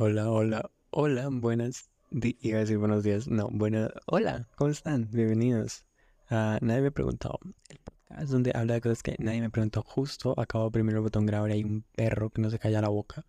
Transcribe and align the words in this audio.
Hola, 0.00 0.30
hola, 0.30 0.70
hola, 0.90 1.28
buenas 1.28 1.90
iba 2.12 2.58
a 2.58 2.60
decir 2.60 2.78
buenos 2.78 3.02
días, 3.02 3.26
no, 3.26 3.48
buenas, 3.50 3.90
hola, 4.06 4.48
¿cómo 4.54 4.70
están? 4.70 5.08
Bienvenidos. 5.10 5.86
nadie 6.30 6.82
me 6.82 6.92
preguntó, 6.92 7.40
el 7.68 7.78
podcast 7.80 8.30
donde 8.30 8.52
habla 8.54 8.74
de 8.74 8.80
cosas 8.80 9.02
que 9.02 9.16
nadie 9.18 9.40
me 9.40 9.50
preguntó, 9.50 9.82
justo 9.82 10.38
acabo 10.38 10.66
oprimir 10.66 10.94
el 10.94 11.00
botón 11.00 11.26
grabar 11.26 11.50
y 11.50 11.54
hay 11.54 11.64
un 11.64 11.84
perro 11.96 12.30
que 12.30 12.40
no 12.40 12.48
se 12.48 12.60
calla 12.60 12.80
la 12.80 12.90
boca. 12.90 13.26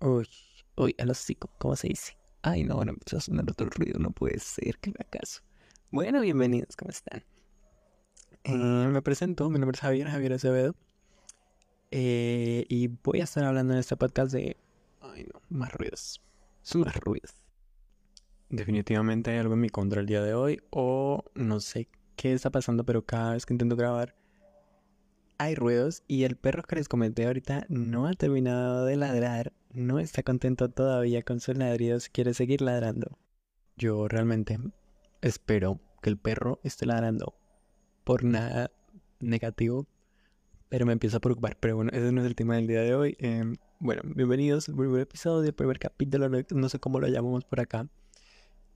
Uy, 0.00 0.28
uy, 0.76 0.94
a 0.98 1.04
los 1.04 1.20
hocico, 1.20 1.50
¿cómo 1.58 1.74
se 1.74 1.88
dice? 1.88 2.16
Ay, 2.42 2.62
no, 2.62 2.76
bueno, 2.76 2.92
empezó 2.92 3.16
a 3.16 3.20
sonar 3.20 3.50
otro 3.50 3.68
ruido, 3.70 3.98
no 3.98 4.12
puede 4.12 4.38
ser, 4.38 4.78
que 4.78 4.90
me 4.90 5.04
acaso. 5.04 5.42
Bueno, 5.90 6.20
bienvenidos, 6.20 6.76
¿cómo 6.76 6.92
están? 6.92 7.24
Eh, 8.44 8.52
me 8.54 9.02
presento, 9.02 9.50
mi 9.50 9.58
nombre 9.58 9.74
es 9.74 9.80
Javier, 9.80 10.06
Javier 10.06 10.34
Acevedo. 10.34 10.76
Eh, 11.90 12.66
y 12.68 12.86
voy 12.86 13.20
a 13.20 13.24
estar 13.24 13.42
hablando 13.42 13.72
en 13.72 13.80
este 13.80 13.96
podcast 13.96 14.32
de 14.32 14.56
Ay, 15.12 15.26
no, 15.32 15.40
más 15.50 15.72
ruidos. 15.72 16.22
Más 16.74 16.96
ruidos. 16.96 17.34
Definitivamente 18.48 19.30
hay 19.30 19.38
algo 19.38 19.54
en 19.54 19.60
mi 19.60 19.68
contra 19.68 20.00
el 20.00 20.06
día 20.06 20.22
de 20.22 20.34
hoy. 20.34 20.62
O 20.70 21.24
no 21.34 21.60
sé 21.60 21.88
qué 22.16 22.32
está 22.32 22.50
pasando, 22.50 22.84
pero 22.84 23.04
cada 23.04 23.34
vez 23.34 23.44
que 23.44 23.54
intento 23.54 23.76
grabar 23.76 24.14
hay 25.38 25.54
ruidos. 25.54 26.04
Y 26.08 26.24
el 26.24 26.36
perro 26.36 26.62
que 26.62 26.76
les 26.76 26.88
comenté 26.88 27.26
ahorita 27.26 27.66
no 27.68 28.06
ha 28.06 28.14
terminado 28.14 28.86
de 28.86 28.96
ladrar. 28.96 29.52
No 29.72 29.98
está 29.98 30.22
contento 30.22 30.70
todavía 30.70 31.22
con 31.22 31.40
sus 31.40 31.56
ladridos. 31.56 32.08
Quiere 32.08 32.32
seguir 32.32 32.62
ladrando. 32.62 33.18
Yo 33.76 34.08
realmente 34.08 34.58
espero 35.20 35.80
que 36.02 36.10
el 36.10 36.16
perro 36.16 36.60
esté 36.62 36.86
ladrando 36.86 37.34
por 38.04 38.24
nada 38.24 38.70
negativo. 39.20 39.86
Pero 40.70 40.86
me 40.86 40.92
empieza 40.92 41.18
a 41.18 41.20
preocupar. 41.20 41.58
Pero 41.60 41.76
bueno, 41.76 41.90
ese 41.92 42.10
no 42.10 42.22
es 42.22 42.26
el 42.26 42.34
tema 42.36 42.56
del 42.56 42.66
día 42.66 42.80
de 42.80 42.94
hoy. 42.94 43.16
Eh, 43.18 43.54
bueno, 43.84 44.00
bienvenidos 44.06 44.66
al 44.70 44.76
primer 44.76 45.02
episodio, 45.02 45.46
el 45.46 45.54
primer 45.54 45.78
capítulo, 45.78 46.30
no 46.30 46.68
sé 46.70 46.78
cómo 46.78 47.00
lo 47.00 47.06
llamamos 47.06 47.44
por 47.44 47.60
acá. 47.60 47.86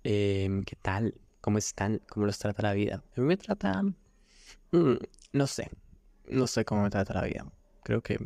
Em, 0.04 0.64
¿Qué 0.64 0.76
tal? 0.76 1.14
¿Cómo 1.40 1.56
están? 1.56 2.02
¿Cómo 2.10 2.26
los 2.26 2.38
trata 2.38 2.60
la 2.60 2.74
vida? 2.74 3.02
A 3.16 3.20
mí 3.22 3.26
me 3.26 3.38
trata... 3.38 3.82
Mm, 4.70 4.96
no 5.32 5.46
sé. 5.46 5.70
No 6.28 6.46
sé 6.46 6.66
cómo 6.66 6.82
me 6.82 6.90
trata 6.90 7.14
la 7.14 7.22
vida. 7.22 7.50
Creo 7.84 8.02
que 8.02 8.18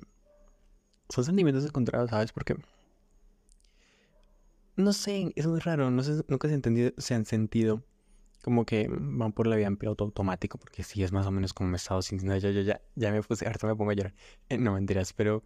son 1.08 1.24
sentimientos 1.24 1.64
encontrados, 1.64 2.10
¿sabes? 2.10 2.32
Porque... 2.32 2.56
No 4.74 4.92
sé, 4.92 5.32
es 5.36 5.46
muy 5.46 5.60
raro. 5.60 5.88
No 5.92 6.02
sé, 6.02 6.24
nunca 6.26 6.48
se, 6.48 6.54
entendido, 6.54 6.90
se 6.98 7.14
han 7.14 7.26
sentido 7.26 7.84
como 8.42 8.66
que 8.66 8.88
van 8.90 9.32
por 9.32 9.46
la 9.46 9.54
vida 9.54 9.68
en 9.68 9.76
piloto 9.76 10.02
automático, 10.02 10.58
porque 10.58 10.82
sí 10.82 11.04
es 11.04 11.12
más 11.12 11.28
o 11.28 11.30
menos 11.30 11.54
como 11.54 11.70
me 11.70 11.76
he 11.76 11.78
estado 11.78 12.02
sintiendo. 12.02 12.36
Ya, 12.38 12.50
ya, 12.50 12.62
ya, 12.62 12.80
ya 12.96 13.12
me 13.12 13.22
puse, 13.22 13.46
ahorita 13.46 13.68
me 13.68 13.76
pongo 13.76 13.92
a 13.92 13.94
llorar. 13.94 14.14
Eh, 14.48 14.58
no 14.58 14.72
mentiras, 14.72 15.12
pero 15.12 15.44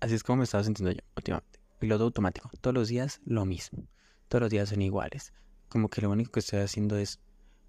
Así 0.00 0.14
es 0.14 0.22
como 0.22 0.38
me 0.38 0.44
estaba 0.44 0.64
sintiendo 0.64 0.92
yo 0.92 1.00
últimamente. 1.16 1.60
Piloto 1.78 2.04
automático. 2.04 2.50
Todos 2.60 2.74
los 2.74 2.88
días 2.88 3.20
lo 3.24 3.44
mismo. 3.44 3.86
Todos 4.28 4.42
los 4.42 4.50
días 4.50 4.68
son 4.68 4.82
iguales. 4.82 5.32
Como 5.68 5.88
que 5.88 6.00
lo 6.02 6.10
único 6.10 6.32
que 6.32 6.40
estoy 6.40 6.60
haciendo 6.60 6.96
es. 6.96 7.20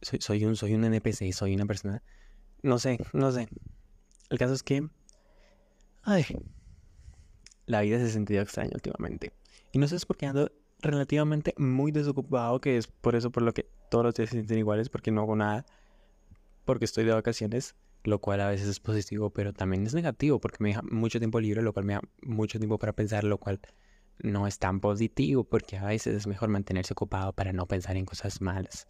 Soy, 0.01 0.45
un, 0.45 0.55
soy 0.55 0.75
un 0.75 0.83
NPC, 0.83 1.31
soy 1.33 1.55
una 1.55 1.65
persona. 1.65 2.03
No 2.61 2.77
sé, 2.79 2.99
no 3.13 3.31
sé. 3.31 3.47
El 4.29 4.37
caso 4.37 4.53
es 4.53 4.63
que. 4.63 4.87
Ay. 6.03 6.25
La 7.65 7.81
vida 7.81 7.97
se 7.97 8.05
ha 8.05 8.09
sentido 8.09 8.41
extraña 8.41 8.71
últimamente. 8.73 9.33
Y 9.71 9.79
no 9.79 9.87
sé, 9.87 9.95
es 9.95 10.05
porque 10.05 10.25
ando 10.25 10.51
relativamente 10.79 11.53
muy 11.57 11.91
desocupado, 11.91 12.61
que 12.61 12.77
es 12.77 12.87
por 12.87 13.15
eso 13.15 13.31
por 13.31 13.43
lo 13.43 13.53
que 13.53 13.69
todos 13.89 14.05
los 14.05 14.13
días 14.13 14.29
se 14.29 14.35
sienten 14.35 14.59
iguales, 14.59 14.89
porque 14.89 15.11
no 15.11 15.21
hago 15.21 15.35
nada. 15.35 15.65
Porque 16.65 16.85
estoy 16.85 17.05
de 17.05 17.13
vacaciones 17.13 17.75
lo 18.07 18.19
cual 18.19 18.39
a 18.39 18.47
veces 18.47 18.69
es 18.69 18.79
positivo, 18.79 19.31
pero 19.31 19.51
también 19.51 19.85
es 19.85 19.93
negativo 19.93 20.39
porque 20.39 20.63
me 20.63 20.69
deja 20.69 20.81
mucho 20.81 21.19
tiempo 21.19 21.41
libre, 21.41 21.61
lo 21.61 21.73
cual 21.73 21.85
me 21.85 21.93
da 21.93 22.01
mucho 22.21 22.57
tiempo 22.57 22.79
para 22.79 22.93
pensar, 22.93 23.25
lo 23.25 23.37
cual 23.37 23.59
no 24.19 24.47
es 24.47 24.59
tan 24.59 24.79
positivo 24.79 25.43
porque 25.43 25.75
a 25.75 25.85
veces 25.85 26.15
es 26.15 26.25
mejor 26.25 26.47
mantenerse 26.47 26.93
ocupado 26.93 27.33
para 27.33 27.51
no 27.51 27.67
pensar 27.67 27.97
en 27.97 28.05
cosas 28.05 28.39
malas. 28.39 28.87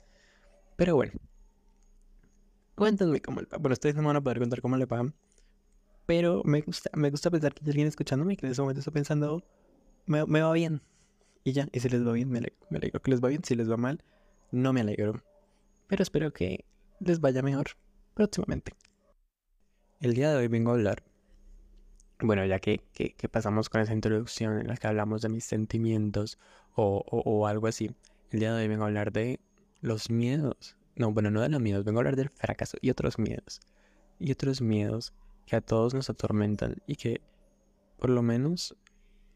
Pero 0.76 0.96
bueno, 0.96 1.14
cuéntenme 2.76 3.20
cómo 3.20 3.42
le 3.42 3.48
pagan. 3.48 3.64
Bueno, 3.64 3.74
ustedes 3.74 3.96
no 3.96 4.04
me 4.04 4.08
van 4.10 4.18
a 4.18 4.22
poder 4.22 4.38
contar 4.38 4.62
cómo 4.62 4.78
le 4.78 4.86
pagan, 4.86 5.16
pero 6.06 6.44
me 6.46 6.62
gusta, 6.62 6.92
me 6.94 7.10
gusta 7.10 7.32
pensar 7.32 7.56
que 7.56 7.64
hay 7.66 7.72
alguien 7.72 7.88
escuchándome 7.88 8.38
que 8.38 8.46
en 8.46 8.52
ese 8.52 8.62
momento 8.62 8.82
está 8.82 8.92
pensando, 8.92 9.44
me, 10.06 10.22
va 10.22 10.54
bien. 10.54 10.84
Y 11.44 11.54
ya, 11.54 11.68
y 11.72 11.80
si 11.80 11.90
les 11.90 12.06
va 12.06 12.12
bien, 12.12 12.30
me 12.30 12.38
alegro, 12.38 12.68
me 12.70 12.78
alegro 12.78 13.02
que 13.02 13.10
les 13.10 13.24
va 13.24 13.30
bien. 13.30 13.44
Si 13.44 13.56
les 13.56 13.68
va 13.68 13.78
mal, 13.78 14.04
no 14.52 14.74
me 14.74 14.82
alegro. 14.82 15.24
Pero 15.88 16.04
espero 16.04 16.32
que 16.32 16.66
les 17.00 17.20
vaya 17.20 17.42
mejor 17.42 17.70
próximamente. 18.14 18.74
El 20.00 20.14
día 20.14 20.30
de 20.30 20.38
hoy 20.38 20.48
vengo 20.48 20.70
a 20.70 20.74
hablar, 20.76 21.02
bueno, 22.20 22.46
ya 22.46 22.60
que, 22.60 22.84
pasamos 23.32 23.68
con 23.68 23.82
esa 23.82 23.94
introducción 23.94 24.60
en 24.60 24.68
la 24.68 24.78
que 24.78 24.86
hablamos 24.86 25.24
de 25.24 25.30
mis 25.30 25.44
sentimientos 25.44 26.38
o, 26.76 27.48
algo 27.48 27.66
así, 27.66 27.90
el 28.30 28.40
día 28.40 28.54
de 28.54 28.62
hoy 28.62 28.68
vengo 28.68 28.84
a 28.84 28.88
hablar 28.88 29.12
de 29.12 29.40
los 29.82 30.12
miedos. 30.12 30.78
No, 30.96 31.12
bueno, 31.14 31.32
no 31.32 31.42
de 31.42 31.50
los 31.50 31.60
miedos, 31.60 31.84
vengo 31.84 31.98
a 31.98 32.02
hablar 32.02 32.16
del 32.16 32.30
fracaso 32.30 32.78
y 32.80 32.92
otros 32.92 33.18
miedos. 33.18 33.60
Y 34.20 34.32
otros 34.32 34.62
miedos 34.62 35.16
que 35.48 35.56
a 35.56 35.62
todos 35.62 35.96
nos 35.96 36.12
atormentan 36.12 36.76
y 36.86 36.96
que, 36.96 37.22
por 37.98 38.12
lo 38.12 38.22
menos, 38.22 38.78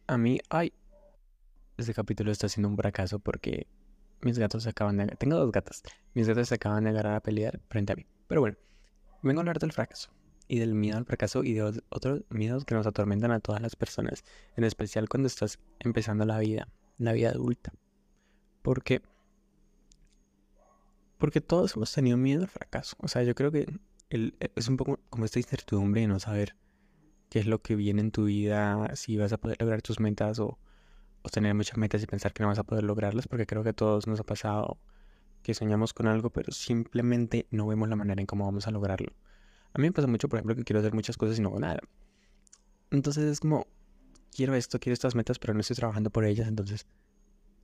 a 0.05 0.19
mí, 0.19 0.41
ay, 0.50 0.73
este 1.77 1.95
capítulo 1.95 2.31
está 2.31 2.47
siendo 2.50 2.69
un 2.69 2.77
fracaso 2.77 3.17
porque 3.17 3.66
mis 4.21 4.38
gatos 4.38 4.61
se 4.61 4.69
acaban 4.69 4.97
de... 4.97 5.07
Tengo 5.16 5.38
dos 5.38 5.51
gatas. 5.51 5.81
Mis 6.13 6.27
gatos 6.27 6.50
se 6.50 6.55
acaban 6.55 6.83
de 6.83 6.91
agarrar 6.91 7.16
a 7.16 7.21
pelear 7.21 7.59
frente 7.67 7.94
a 7.94 7.95
mí. 7.95 8.05
Pero 8.27 8.41
bueno, 8.41 8.57
vengo 9.23 9.39
a 9.39 9.41
hablar 9.41 9.57
del 9.57 9.71
fracaso 9.71 10.11
y 10.51 10.59
del 10.59 10.75
miedo 10.75 10.97
al 10.97 11.06
fracaso 11.06 11.45
y 11.45 11.53
de 11.53 11.81
otros 11.88 12.23
miedos 12.29 12.66
que 12.66 12.75
nos 12.75 12.85
atormentan 12.85 13.31
a 13.31 13.39
todas 13.39 13.62
las 13.62 13.78
personas, 13.78 14.25
en 14.57 14.66
especial 14.66 15.07
cuando 15.07 15.28
estás 15.28 15.59
empezando 15.79 16.25
la 16.25 16.39
vida, 16.39 16.67
la 16.97 17.13
vida 17.13 17.29
adulta. 17.29 17.72
Porque 18.62 19.01
porque 21.17 21.39
todos 21.39 21.78
hemos 21.78 21.94
tenido 21.94 22.17
miedo 22.17 22.41
al 22.41 22.50
fracaso. 22.50 22.97
O 23.00 23.07
sea, 23.07 23.23
yo 23.23 23.34
creo 23.34 23.50
que 23.50 23.66
es 24.09 24.67
un 24.67 24.75
poco 24.75 25.00
como 25.09 25.23
esta 25.23 25.39
incertidumbre 25.39 26.01
de 26.01 26.07
no 26.07 26.19
saber 26.19 26.57
qué 27.29 27.39
es 27.39 27.45
lo 27.45 27.62
que 27.62 27.78
viene 27.78 28.01
en 28.01 28.12
tu 28.12 28.25
vida, 28.25 28.94
si 28.95 29.16
vas 29.16 29.31
a 29.31 29.38
poder 29.38 29.56
lograr 29.62 29.81
tus 29.81 30.01
metas 30.01 30.39
o, 30.39 30.59
o 31.22 31.29
tener 31.29 31.53
muchas 31.53 31.78
metas 31.78 32.03
y 32.03 32.07
pensar 32.07 32.33
que 32.33 32.44
no 32.44 32.50
vas 32.50 32.59
a 32.59 32.63
poder 32.63 32.83
lograrlas, 32.83 33.29
porque 33.29 33.45
creo 33.45 33.63
que 33.63 33.69
a 33.69 33.73
todos 33.73 34.06
nos 34.06 34.19
ha 34.19 34.25
pasado 34.25 34.81
que 35.44 35.53
soñamos 35.53 35.94
con 35.94 36.07
algo, 36.07 36.29
pero 36.29 36.51
simplemente 36.51 37.47
no 37.51 37.68
vemos 37.68 37.88
la 37.88 37.95
manera 37.95 38.19
en 38.19 38.28
cómo 38.28 38.44
vamos 38.44 38.68
a 38.68 38.72
lograrlo. 38.72 39.13
A 39.73 39.79
mí 39.79 39.87
me 39.87 39.91
pasa 39.91 40.07
mucho, 40.07 40.27
por 40.27 40.37
ejemplo, 40.37 40.55
que 40.55 40.63
quiero 40.63 40.79
hacer 40.79 40.93
muchas 40.93 41.17
cosas 41.17 41.39
y 41.39 41.41
no 41.41 41.49
hago 41.49 41.59
nada. 41.59 41.79
Entonces 42.89 43.23
es 43.25 43.39
como, 43.39 43.67
quiero 44.35 44.55
esto, 44.55 44.79
quiero 44.79 44.93
estas 44.93 45.15
metas, 45.15 45.39
pero 45.39 45.53
no 45.53 45.61
estoy 45.61 45.75
trabajando 45.75 46.09
por 46.09 46.25
ellas, 46.25 46.47
entonces 46.47 46.85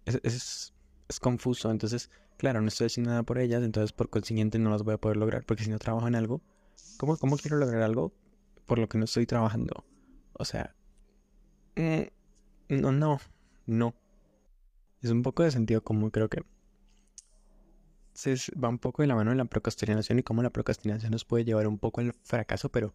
es, 0.06 0.20
es, 0.24 0.74
es, 1.10 1.20
confuso. 1.20 1.70
Entonces, 1.70 2.10
claro, 2.38 2.62
no 2.62 2.68
estoy 2.68 2.88
haciendo 2.88 3.12
nada 3.12 3.24
por 3.24 3.40
ellas, 3.40 3.64
entonces 3.64 3.92
por 3.92 4.10
consiguiente 4.10 4.60
no 4.60 4.70
las 4.70 4.84
voy 4.84 4.94
a 4.94 4.98
poder 4.98 5.18
lograr, 5.18 5.46
porque 5.46 5.64
si 5.64 5.70
no 5.70 5.80
trabajo 5.80 6.08
en 6.08 6.16
algo, 6.16 6.42
¿cómo, 6.98 7.18
cómo 7.18 7.38
quiero 7.38 7.58
lograr 7.58 7.82
algo 7.82 8.14
por 8.66 8.80
lo 8.80 8.88
que 8.88 8.98
no 8.98 9.06
estoy 9.06 9.26
trabajando? 9.26 9.86
O 10.34 10.46
sea, 10.46 10.76
mm, 11.76 12.80
no, 12.82 12.92
no, 12.92 13.20
no. 13.66 13.96
Es 15.02 15.12
un 15.12 15.24
poco 15.24 15.44
de 15.44 15.52
sentido 15.52 15.84
común, 15.84 16.10
creo 16.10 16.30
que 16.30 16.42
va 18.64 18.70
un 18.70 18.80
poco 18.80 19.02
de 19.02 19.08
la 19.08 19.16
mano 19.16 19.32
en 19.32 19.38
la 19.38 19.46
procrastinación 19.46 20.20
y 20.20 20.24
cómo 20.24 20.42
la 20.42 20.50
procrastinación 20.50 21.12
nos 21.12 21.26
puede 21.26 21.46
llevar 21.46 21.68
un 21.68 21.78
poco 21.78 22.02
al 22.02 22.14
fracaso, 22.24 22.70
pero. 22.70 22.94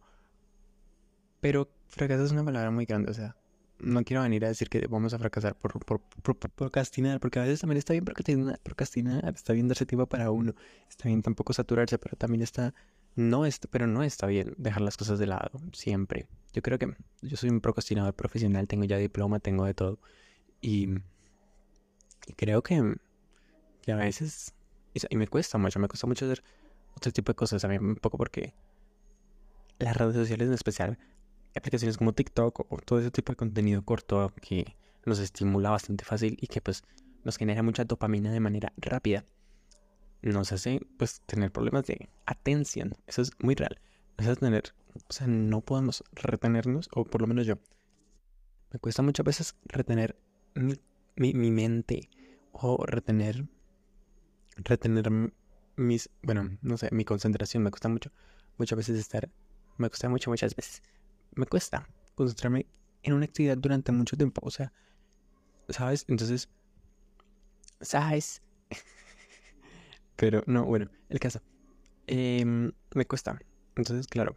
Pero 1.41 1.69
fracaso 1.87 2.23
es 2.23 2.31
una 2.31 2.43
palabra 2.43 2.71
muy 2.71 2.85
grande, 2.85 3.11
o 3.11 3.13
sea. 3.13 3.35
No 3.79 4.03
quiero 4.03 4.21
venir 4.21 4.45
a 4.45 4.47
decir 4.47 4.69
que 4.69 4.87
vamos 4.87 5.13
a 5.13 5.19
fracasar 5.19 5.55
por, 5.55 5.81
procrastinar, 6.55 7.19
porque 7.19 7.39
a 7.39 7.41
veces 7.41 7.59
también 7.59 7.79
está 7.79 7.91
bien 7.91 8.05
procrastinar, 8.05 8.59
procrastinar, 8.63 9.33
está 9.33 9.51
bien 9.51 9.67
darse 9.67 9.85
tiempo 9.85 10.05
para 10.05 10.31
uno, 10.31 10.53
está 10.87 11.09
bien 11.09 11.21
tampoco 11.21 11.51
saturarse, 11.51 11.97
pero 11.97 12.15
también 12.15 12.43
está, 12.43 12.73
no 13.15 13.45
está, 13.45 13.67
pero 13.69 13.85
no 13.87 14.03
está 14.03 14.27
bien 14.27 14.53
dejar 14.57 14.83
las 14.83 14.95
cosas 14.95 15.19
de 15.19 15.25
lado, 15.25 15.59
siempre. 15.73 16.27
Yo 16.53 16.61
creo 16.61 16.79
que 16.79 16.95
yo 17.23 17.35
soy 17.35 17.49
un 17.49 17.59
procrastinador 17.59 18.13
profesional, 18.13 18.67
tengo 18.67 18.85
ya 18.85 18.97
diploma, 18.97 19.39
tengo 19.39 19.65
de 19.65 19.73
todo, 19.73 19.99
y, 20.61 20.89
y 22.27 22.33
creo 22.37 22.61
que, 22.61 22.95
que 23.81 23.91
a 23.91 23.97
veces 23.97 24.53
y, 24.93 25.15
me 25.15 25.27
cuesta 25.27 25.57
mucho, 25.57 25.79
me 25.79 25.87
cuesta 25.87 26.07
mucho 26.07 26.25
hacer 26.25 26.43
otro 26.95 27.11
tipo 27.11 27.31
de 27.31 27.35
cosas 27.35 27.61
también, 27.61 27.83
un 27.83 27.95
poco 27.95 28.17
porque 28.17 28.53
las 29.79 29.97
redes 29.97 30.15
sociales 30.15 30.47
en 30.47 30.53
especial, 30.53 30.97
aplicaciones 31.55 31.97
como 31.97 32.13
TikTok 32.13 32.71
o, 32.71 32.77
todo 32.77 32.99
ese 32.99 33.11
tipo 33.11 33.31
de 33.31 33.35
contenido 33.35 33.83
corto 33.83 34.31
que 34.41 34.75
nos 35.05 35.19
estimula 35.19 35.71
bastante 35.71 36.05
fácil 36.05 36.37
y 36.39 36.47
que 36.47 36.61
pues 36.61 36.83
nos 37.23 37.37
genera 37.37 37.63
mucha 37.63 37.85
dopamina 37.85 38.31
de 38.31 38.39
manera 38.39 38.73
rápida, 38.77 39.25
nos 40.21 40.51
hace 40.51 40.79
pues 40.97 41.21
tener 41.25 41.51
problemas 41.51 41.85
de 41.85 42.09
atención. 42.25 42.95
Eso 43.07 43.21
es 43.21 43.31
muy 43.39 43.55
real. 43.55 43.79
Nos 44.17 44.27
hace 44.27 44.39
tener, 44.39 44.73
o 45.07 45.13
sea, 45.13 45.27
no 45.27 45.61
podemos 45.61 46.03
retenernos, 46.13 46.89
o 46.93 47.03
por 47.03 47.21
lo 47.21 47.27
menos 47.27 47.45
yo. 47.45 47.55
Me 48.71 48.79
cuesta 48.79 49.01
muchas 49.01 49.25
veces 49.25 49.55
retener 49.65 50.17
mi 51.15 51.51
mente 51.51 52.09
o 52.51 52.85
retener 52.85 53.45
retener 54.55 55.09
mis, 55.75 56.09
bueno, 56.21 56.57
no 56.61 56.77
sé, 56.77 56.89
mi 56.91 57.05
concentración. 57.05 57.63
Me 57.63 57.71
cuesta 57.71 57.89
mucho, 57.89 58.11
muchas 58.57 58.77
veces 58.77 58.99
estar, 58.99 59.29
me 59.77 59.89
cuesta 59.89 60.09
mucho, 60.09 60.29
muchas 60.29 60.55
veces. 60.55 60.81
Me 61.35 61.45
cuesta 61.45 61.87
concentrarme 62.15 62.67
en 63.01 63.13
una 63.13 63.25
actividad 63.25 63.57
durante 63.57 63.91
mucho 63.91 64.17
tiempo. 64.17 64.41
O 64.43 64.51
sea, 64.51 64.71
¿sabes? 65.69 66.05
Entonces, 66.07 66.49
¿sabes? 67.81 68.41
Pero 70.15 70.43
no, 70.45 70.65
bueno, 70.65 70.89
el 71.09 71.19
caso. 71.19 71.41
Em, 72.07 72.71
me 72.93 73.05
cuesta. 73.05 73.39
Entonces, 73.75 74.07
claro, 74.07 74.35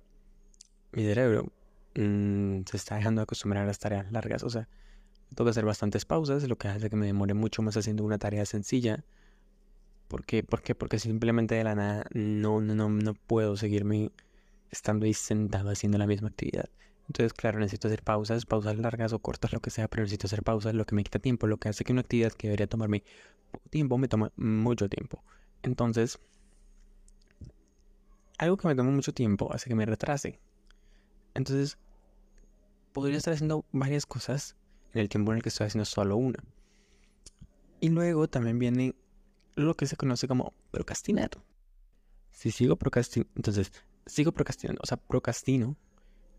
mi 0.92 1.02
cerebro 1.02 1.52
mm, 1.94 2.62
se 2.64 2.76
está 2.76 2.96
dejando 2.96 3.20
de 3.20 3.24
acostumbrar 3.24 3.64
a 3.64 3.66
las 3.66 3.78
tareas 3.78 4.10
largas. 4.10 4.42
O 4.42 4.50
sea, 4.50 4.68
tengo 5.34 5.44
que 5.44 5.50
hacer 5.50 5.64
bastantes 5.64 6.04
pausas, 6.04 6.46
lo 6.48 6.56
que 6.56 6.68
hace 6.68 6.88
que 6.88 6.96
me 6.96 7.06
demore 7.06 7.34
mucho 7.34 7.62
más 7.62 7.76
haciendo 7.76 8.04
una 8.04 8.18
tarea 8.18 8.46
sencilla. 8.46 9.04
¿Por 10.08 10.24
qué? 10.24 10.42
¿Por 10.42 10.62
qué? 10.62 10.74
Porque 10.74 10.98
simplemente 10.98 11.54
de 11.54 11.64
la 11.64 11.74
nada 11.74 12.06
no, 12.12 12.60
no, 12.60 12.88
no, 12.88 13.14
puedo 13.14 13.56
seguirme 13.56 14.12
estando 14.70 15.06
ahí 15.06 15.14
sentado 15.14 15.70
haciendo 15.70 15.98
la 15.98 16.06
misma 16.06 16.28
actividad. 16.28 16.68
Entonces, 17.08 17.32
claro, 17.32 17.58
necesito 17.58 17.88
hacer 17.88 18.02
pausas, 18.02 18.46
pausas 18.46 18.78
largas 18.78 19.12
o 19.12 19.18
cortas, 19.20 19.52
lo 19.52 19.60
que 19.60 19.70
sea, 19.70 19.88
pero 19.88 20.02
necesito 20.02 20.26
hacer 20.26 20.42
pausas, 20.42 20.74
lo 20.74 20.84
que 20.84 20.94
me 20.94 21.04
quita 21.04 21.18
tiempo, 21.18 21.46
lo 21.46 21.58
que 21.58 21.68
hace 21.68 21.84
que 21.84 21.92
una 21.92 22.00
actividad 22.02 22.32
que 22.32 22.48
debería 22.48 22.66
tomarme 22.66 23.04
poco 23.50 23.68
tiempo 23.68 23.98
me 23.98 24.08
toma 24.08 24.32
mucho 24.36 24.88
tiempo. 24.88 25.22
Entonces, 25.62 26.18
algo 28.38 28.56
que 28.56 28.68
me 28.68 28.74
toma 28.74 28.90
mucho 28.90 29.12
tiempo 29.12 29.52
hace 29.52 29.68
que 29.68 29.74
me 29.74 29.86
retrase. 29.86 30.40
Entonces, 31.34 31.78
podría 32.92 33.18
estar 33.18 33.34
haciendo 33.34 33.64
varias 33.72 34.06
cosas 34.06 34.56
en 34.92 35.00
el 35.00 35.08
tiempo 35.08 35.32
en 35.32 35.36
el 35.36 35.42
que 35.42 35.48
estoy 35.48 35.66
haciendo 35.66 35.84
solo 35.84 36.16
una. 36.16 36.42
Y 37.80 37.90
luego 37.90 38.28
también 38.28 38.58
viene 38.58 38.94
lo 39.56 39.74
que 39.74 39.86
se 39.86 39.96
conoce 39.96 40.28
como 40.28 40.54
procrastinar. 40.70 41.30
Si 42.30 42.50
sigo 42.50 42.76
procrastinando, 42.76 43.32
entonces 43.36 43.72
sigo 44.04 44.32
procrastinando, 44.32 44.80
o 44.82 44.86
sea, 44.86 44.98
procrastino 44.98 45.76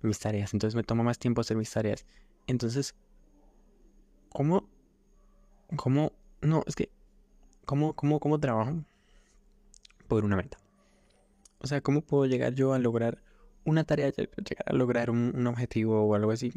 mis 0.02 0.19
tareas, 0.19 0.54
entonces 0.54 0.75
me 0.75 0.84
toma 0.84 1.04
más 1.04 1.18
tiempo 1.18 1.42
hacer 1.42 1.58
mis 1.58 1.72
tareas. 1.72 2.06
Entonces, 2.46 2.96
¿cómo? 4.30 4.69
¿Cómo? 5.75 6.14
No, 6.42 6.64
es 6.68 6.75
que, 6.75 6.90
¿cómo, 7.66 7.94
cómo, 7.94 8.19
cómo 8.19 8.40
trabajo 8.40 8.86
por 10.08 10.24
una 10.24 10.38
meta? 10.38 10.58
O 11.60 11.68
sea, 11.68 11.81
¿cómo 11.81 12.02
puedo 12.02 12.25
llegar 12.25 12.54
yo 12.54 12.74
a 12.74 12.80
lograr 12.80 13.22
una 13.66 13.84
tarea, 13.84 14.12
llegar 14.12 14.64
a 14.66 14.74
lograr 14.74 15.10
un, 15.10 15.46
objetivo 15.48 16.04
o 16.04 16.16
algo 16.16 16.31
así, 16.31 16.54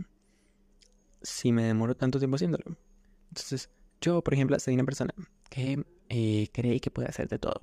si 1.23 1.51
me 1.53 1.65
demoro 1.65 1.97
tanto 1.97 2.19
tiempo 2.19 2.37
haciéndolo? 2.37 2.77
Entonces, 3.31 3.71
yo, 4.01 4.23
por 4.23 4.35
ejemplo, 4.35 4.59
soy 4.61 4.75
una 4.75 4.85
persona 4.85 5.15
que 5.49 5.83
eh, 6.11 6.49
cree 6.53 6.81
que 6.81 6.91
puede 6.91 7.09
hacer 7.09 7.29
de 7.29 7.39
todo. 7.39 7.63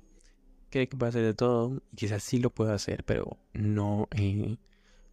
Cree 0.71 0.88
que 0.88 0.97
puede 0.97 1.09
hacer 1.09 1.23
de 1.23 1.33
todo 1.33 1.81
y 1.91 1.95
quizás 1.95 2.23
sí 2.23 2.39
lo 2.39 2.49
puedo 2.49 2.73
hacer, 2.73 3.03
pero 3.03 3.38
no... 3.53 4.07
Eh, 4.15 4.57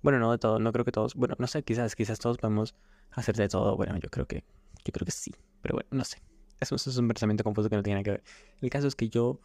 bueno, 0.03 0.19
no 0.19 0.33
de 0.33 0.39
todo, 0.39 0.59
no 0.59 0.73
creo 0.73 0.85
que 0.85 0.93
todos... 0.93 1.15
Bueno, 1.15 1.35
no 1.39 1.47
sé, 1.47 1.63
quizás, 1.63 1.97
quizás 1.97 2.19
todos 2.19 2.39
podemos 2.39 2.75
hacer 3.11 3.37
de 3.37 3.49
todo. 3.49 3.77
Bueno, 3.77 3.99
yo 3.99 4.09
creo 4.09 4.27
que... 4.27 4.45
Yo 4.85 4.93
creo 4.93 5.05
que 5.05 5.13
sí, 5.13 5.33
pero 5.63 5.75
bueno, 5.75 5.89
no 5.93 6.05
sé. 6.05 6.23
Eso, 6.61 6.77
eso 6.77 6.91
es 6.91 6.97
un 6.97 7.09
pensamiento 7.09 7.43
confuso 7.43 7.69
que 7.69 7.77
no 7.77 7.83
tiene 7.83 7.97
nada 7.97 8.05
que 8.05 8.11
ver. 8.11 8.23
El 8.61 8.71
caso 8.71 8.87
es 8.87 8.95
que 8.95 9.09
yo 9.09 9.41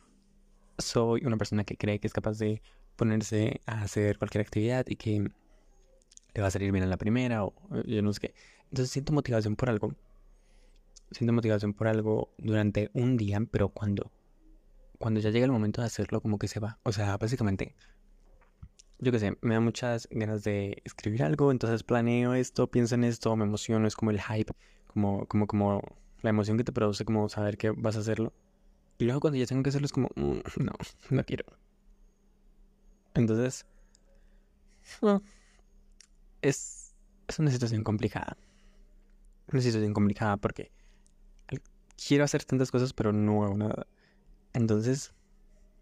soy 0.78 1.26
una 1.26 1.38
persona 1.38 1.64
que 1.64 1.76
cree 1.76 2.00
que 2.00 2.08
es 2.08 2.14
capaz 2.14 2.38
de 2.38 2.62
ponerse 2.96 3.62
a 3.66 3.82
hacer 3.82 4.18
cualquier 4.18 4.42
actividad 4.42 4.86
y 4.88 4.96
que 4.98 5.32
le 6.34 6.42
va 6.42 6.48
a 6.48 6.52
salir 6.52 6.72
bien 6.72 6.84
en 6.84 6.90
la 6.90 6.98
primera 6.98 7.44
o 7.46 7.54
yo 7.86 8.02
no 8.02 8.14
sé 8.14 8.20
qué. 8.20 8.34
Entonces 8.66 8.92
siento 8.92 9.14
motivación 9.14 9.56
por 9.56 9.70
algo. 9.70 9.96
Siento 11.12 11.34
motivación 11.34 11.74
por 11.74 11.88
algo 11.88 12.34
durante 12.38 12.92
un 12.94 13.18
día, 13.18 13.40
pero 13.52 13.70
cuando, 13.70 14.12
cuando 15.00 15.20
ya 15.20 15.32
llega 15.32 15.46
el 15.46 15.52
momento 15.52 15.82
de 15.82 15.88
hacerlo, 15.88 16.22
como 16.22 16.38
que 16.38 16.48
se 16.48 16.60
va. 16.60 16.78
O 16.84 16.92
sea, 16.92 17.18
básicamente, 17.18 17.76
yo 19.00 19.12
qué 19.12 19.20
sé, 19.20 19.38
me 19.42 19.56
da 19.56 19.60
muchas 19.60 20.08
ganas 20.12 20.44
de 20.44 20.82
escribir 20.86 21.24
algo, 21.24 21.52
entonces 21.52 21.84
planeo 21.84 22.34
esto, 22.34 22.68
pienso 22.70 22.96
en 22.96 23.04
esto, 23.06 23.36
me 23.36 23.46
emociono, 23.46 23.88
es 23.88 23.96
como 23.96 24.12
el 24.12 24.22
hype, 24.22 24.54
como, 24.88 25.26
como, 25.26 25.48
como 25.48 25.82
la 26.22 26.30
emoción 26.30 26.58
que 26.58 26.64
te 26.64 26.72
produce, 26.72 27.06
como 27.06 27.28
saber 27.30 27.58
que 27.58 27.72
vas 27.72 27.96
a 27.96 28.00
hacerlo. 28.00 28.34
Y 28.98 29.06
luego 29.06 29.22
cuando 29.22 29.38
ya 29.38 29.46
tengo 29.46 29.64
que 29.64 29.70
hacerlo 29.70 29.86
es 29.86 29.94
como, 29.94 30.10
mm, 30.16 30.40
no, 30.64 30.74
no 31.10 31.24
quiero. 31.24 31.46
Entonces, 33.16 33.66
es, 36.42 36.94
es 37.28 37.40
una 37.40 37.52
situación 37.52 37.84
complicada. 37.84 38.38
Una 39.52 39.62
situación 39.62 39.94
complicada 39.94 40.38
porque 40.38 40.72
quiero 42.08 42.24
hacer 42.24 42.44
tantas 42.44 42.72
cosas, 42.72 42.94
pero 42.94 43.12
no 43.14 43.44
hago 43.44 43.58
nada. 43.58 43.88
Entonces, 44.54 45.14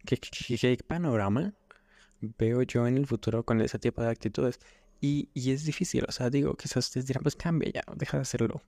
¿qué, 0.06 0.18
qué, 0.18 0.78
panorama 0.86 1.54
veo 2.22 2.62
yo 2.64 2.88
en 2.88 2.98
el 2.98 3.08
futuro 3.08 3.44
con 3.44 3.62
ese 3.62 3.80
tipo 3.80 4.02
de 4.02 4.10
actitudes? 4.10 4.60
Y, 5.00 5.30
y, 5.34 5.52
es 5.52 5.64
difícil, 5.64 6.06
o 6.08 6.12
sea, 6.12 6.30
digo, 6.30 6.56
quizás 6.56 6.88
ustedes 6.88 7.06
dirán, 7.06 7.22
pues 7.24 7.36
cambia 7.36 7.72
ya, 7.72 7.84
deja 7.96 8.18
de 8.18 8.22
hacerlo. 8.24 8.62